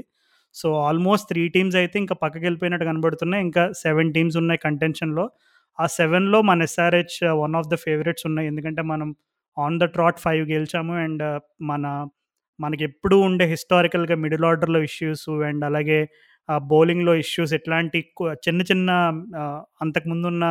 [0.54, 3.42] సో, ఆల్మోస్ట్ త్రీ టీమ్స్ అయితే ఇంకా పక్కకి వెళ్ళిపోయినట్టు కనబడుతున్నాయి.
[3.48, 5.24] ఇంకా సెవెన్ టీమ్స్ ఉన్నాయి కంటెన్షన్‌లో.
[5.78, 8.48] ఆ సెవెన్లో మన SRH one of the favourites ఉన్నాయి.
[8.48, 9.08] ఎందుకంటే మనం
[9.56, 10.94] ఆన్ ద ట్రాట్ ఫైవ్ గెలిచాము.
[11.04, 11.84] అండ్ uh, మన
[12.58, 15.98] మనకెప్పుడూ ఉండే హిస్టారికల్‌గా మిడిల్ ఆర్డర్‌లో ఇష్యూస్ అండ్ అలాగే
[16.68, 17.98] బౌలింగ్‌లో ఇష్యూస్ ఇట్లాంటి
[18.46, 18.90] చిన్న చిన్న
[19.80, 20.44] అంతకుముందున్న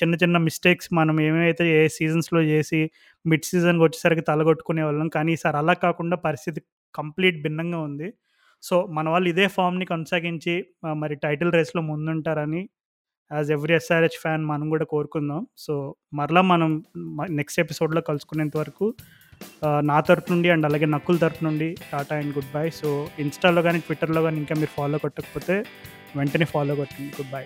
[0.00, 2.80] చిన్న చిన్న మిస్టేక్స్ మనం ఏమైతే ఏ సీజన్స్‌లో చేసి
[3.24, 6.60] మిడ్ సీజన్‌కి వచ్చేసరికి తలగొట్టుకునే వాళ్ళం కానీ ఈసారి అలా కాకుండా పరిస్థితి
[6.94, 8.08] కంప్లీట్ భిన్నంగా ఉంది.
[8.62, 10.54] సో, మన వాళ్ళు ఇదే ఫామ్ని కొనసాగించి
[10.96, 12.62] మరి టైటిల్ రేస్‌లో ముందుంటారని
[13.32, 15.46] యాస్ ఎవ్రీ ఎస్ఆర్‌హెచ్ ఫ్యాన్ మనం కూడా కోరుకుందాం.
[15.58, 15.74] సో,
[16.14, 16.70] మరలా మనం
[17.30, 18.86] నెక్స్ట్ ఎపిసోడ్‌లో కలుసుకునేంత వరకు
[19.82, 22.70] నా తరపు నుండి అండ్ అలాగే నక్కుల తరపు నుండి tata and good bye.
[22.70, 25.56] So, ఇన్‌స్టాలో కానీ ట్విట్టర్‌లో కానీ ఇంకా మీరు ఫాలో కొట్టకపోతే
[26.16, 27.12] వెంటనే ఫాలో కొట్టండి.
[27.18, 27.44] Good bye.